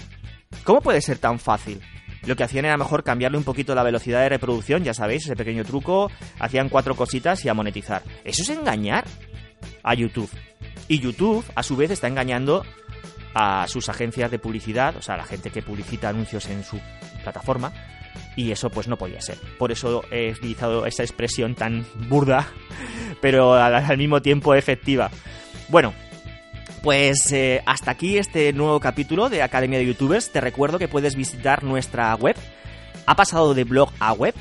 ¿Cómo 0.63 0.81
puede 0.81 1.01
ser 1.01 1.17
tan 1.17 1.39
fácil? 1.39 1.81
Lo 2.25 2.35
que 2.35 2.43
hacían 2.43 2.65
era 2.65 2.77
mejor 2.77 3.03
cambiarle 3.03 3.37
un 3.37 3.43
poquito 3.43 3.75
la 3.75 3.83
velocidad 3.83 4.21
de 4.21 4.29
reproducción, 4.29 4.83
ya 4.83 4.93
sabéis, 4.93 5.25
ese 5.25 5.35
pequeño 5.35 5.63
truco, 5.63 6.11
hacían 6.39 6.69
cuatro 6.69 6.95
cositas 6.95 7.43
y 7.45 7.49
a 7.49 7.53
monetizar. 7.53 8.03
Eso 8.23 8.43
es 8.43 8.49
engañar 8.49 9.05
a 9.83 9.93
YouTube. 9.93 10.29
Y 10.87 10.99
YouTube, 10.99 11.43
a 11.55 11.63
su 11.63 11.75
vez, 11.75 11.91
está 11.91 12.07
engañando 12.07 12.63
a 13.33 13.67
sus 13.67 13.89
agencias 13.89 14.29
de 14.29 14.39
publicidad, 14.39 14.95
o 14.97 15.01
sea, 15.01 15.15
a 15.15 15.19
la 15.19 15.25
gente 15.25 15.49
que 15.49 15.61
publicita 15.61 16.09
anuncios 16.09 16.47
en 16.49 16.63
su 16.63 16.79
plataforma, 17.23 17.71
y 18.35 18.51
eso 18.51 18.69
pues 18.69 18.87
no 18.87 18.97
podía 18.97 19.21
ser. 19.21 19.37
Por 19.57 19.71
eso 19.71 20.03
he 20.11 20.31
utilizado 20.31 20.85
esa 20.85 21.03
expresión 21.03 21.55
tan 21.55 21.85
burda, 22.07 22.47
pero 23.21 23.53
al, 23.53 23.97
mismo 23.97 24.21
tiempo 24.21 24.53
efectiva. 24.53 25.09
Bueno, 25.69 25.93
pues 26.81 27.31
eh, 27.31 27.61
hasta 27.65 27.91
aquí 27.91 28.17
este 28.17 28.51
nuevo 28.53 28.79
capítulo 28.79 29.29
de 29.29 29.43
Academia 29.43 29.79
de 29.79 29.85
Youtubers. 29.85 30.31
Te 30.31 30.41
recuerdo 30.41 30.79
que 30.79 30.87
puedes 30.87 31.15
visitar 31.15 31.63
nuestra 31.63 32.13
web. 32.15 32.35
Ha 33.05 33.15
pasado 33.15 33.53
de 33.53 33.63
blog 33.63 33.91
a 33.99 34.13
web. 34.13 34.33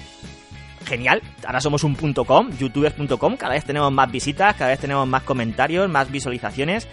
Genial, 0.87 1.23
ahora 1.45 1.61
somos 1.61 1.85
un 1.85 1.95
.com, 1.95 2.51
youtubers.com, 2.59 3.37
cada 3.37 3.55
vez 3.55 3.65
tenemos 3.65 3.93
más 3.93 4.11
visitas, 4.11 4.57
cada 4.57 4.71
vez 4.71 4.81
tenemos 4.81 5.07
más 5.07 5.23
comentarios, 5.23 5.89
más 5.89 6.11
visualizaciones. 6.11 6.89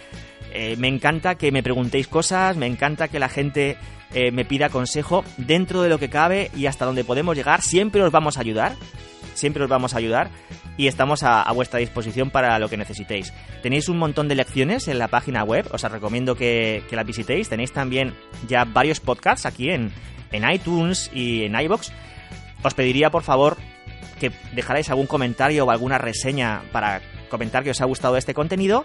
Eh, 0.53 0.75
me 0.77 0.87
encanta 0.87 1.35
que 1.35 1.51
me 1.51 1.63
preguntéis 1.63 2.07
cosas, 2.07 2.57
me 2.57 2.67
encanta 2.67 3.07
que 3.07 3.19
la 3.19 3.29
gente 3.29 3.77
eh, 4.13 4.31
me 4.31 4.45
pida 4.45 4.69
consejo 4.69 5.23
dentro 5.37 5.81
de 5.81 5.89
lo 5.89 5.97
que 5.97 6.09
cabe 6.09 6.51
y 6.55 6.67
hasta 6.67 6.85
donde 6.85 7.05
podemos 7.05 7.35
llegar. 7.35 7.61
Siempre 7.61 8.03
os 8.03 8.11
vamos 8.11 8.37
a 8.37 8.41
ayudar, 8.41 8.75
siempre 9.33 9.63
os 9.63 9.69
vamos 9.69 9.93
a 9.93 9.97
ayudar 9.97 10.29
y 10.77 10.87
estamos 10.87 11.23
a, 11.23 11.51
vuestra 11.51 11.79
disposición 11.79 12.29
para 12.29 12.59
lo 12.59 12.69
que 12.69 12.77
necesitéis. 12.77 13.33
Tenéis 13.63 13.89
un 13.89 13.97
montón 13.97 14.27
de 14.27 14.35
lecciones 14.35 14.87
en 14.87 14.99
la 14.99 15.07
página 15.07 15.43
web, 15.43 15.67
os 15.71 15.81
recomiendo 15.81 16.35
que, 16.35 16.83
que 16.89 16.95
la 16.95 17.03
visitéis. 17.03 17.49
Tenéis 17.49 17.73
también 17.73 18.13
ya 18.47 18.63
varios 18.63 18.99
podcasts 18.99 19.45
aquí 19.45 19.69
en, 19.69 19.91
en 20.31 20.49
iTunes 20.49 21.09
y 21.13 21.43
en 21.43 21.59
iBox. 21.59 21.91
Os 22.63 22.73
pediría 22.73 23.09
por 23.09 23.23
favor 23.23 23.57
que 24.19 24.31
dejarais 24.53 24.89
algún 24.89 25.07
comentario 25.07 25.65
o 25.65 25.71
alguna 25.71 25.97
reseña 25.97 26.63
para 26.71 27.01
comentar 27.27 27.63
que 27.63 27.71
os 27.71 27.81
ha 27.81 27.85
gustado 27.85 28.17
este 28.17 28.33
contenido 28.33 28.83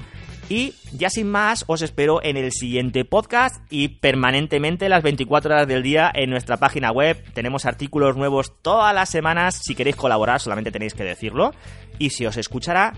y 0.49 0.75
ya 0.93 1.09
sin 1.09 1.31
más, 1.31 1.65
os 1.67 1.83
espero 1.83 2.23
en 2.23 2.37
el 2.37 2.53
siguiente 2.53 3.05
podcast 3.05 3.57
y 3.71 3.89
permanentemente 3.89 4.89
las 4.89 5.03
24 5.03 5.55
horas 5.55 5.69
del 5.69 5.83
día 5.83 6.11
en 6.15 6.31
nuestra 6.31 6.59
página 6.59 6.91
web. 6.91 7.23
Tenemos 7.33 7.65
artículos 7.65 8.17
nuevos 8.17 8.53
todas 8.61 8.95
las 8.95 9.09
semanas. 9.09 9.61
Si 9.63 9.75
queréis 9.75 9.97
colaborar, 9.97 10.41
solamente 10.41 10.71
tenéis 10.71 10.95
que 10.95 11.05
decirlo 11.05 11.55
y 11.99 12.11
se 12.11 12.27
os 12.27 12.37
escuchará. 12.37 12.95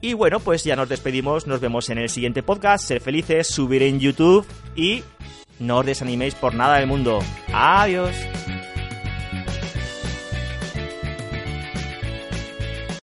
Y 0.00 0.14
bueno, 0.14 0.40
pues 0.40 0.64
ya 0.64 0.76
nos 0.76 0.88
despedimos. 0.88 1.46
Nos 1.46 1.60
vemos 1.60 1.90
en 1.90 1.98
el 1.98 2.08
siguiente 2.08 2.42
podcast. 2.42 2.84
Ser 2.86 3.00
felices, 3.00 3.48
subir 3.48 3.82
en 3.82 4.00
YouTube 4.00 4.46
y 4.74 5.02
no 5.58 5.78
os 5.78 5.86
desaniméis 5.86 6.34
por 6.34 6.54
nada 6.54 6.78
del 6.78 6.86
mundo. 6.86 7.18
Adiós. 7.52 8.14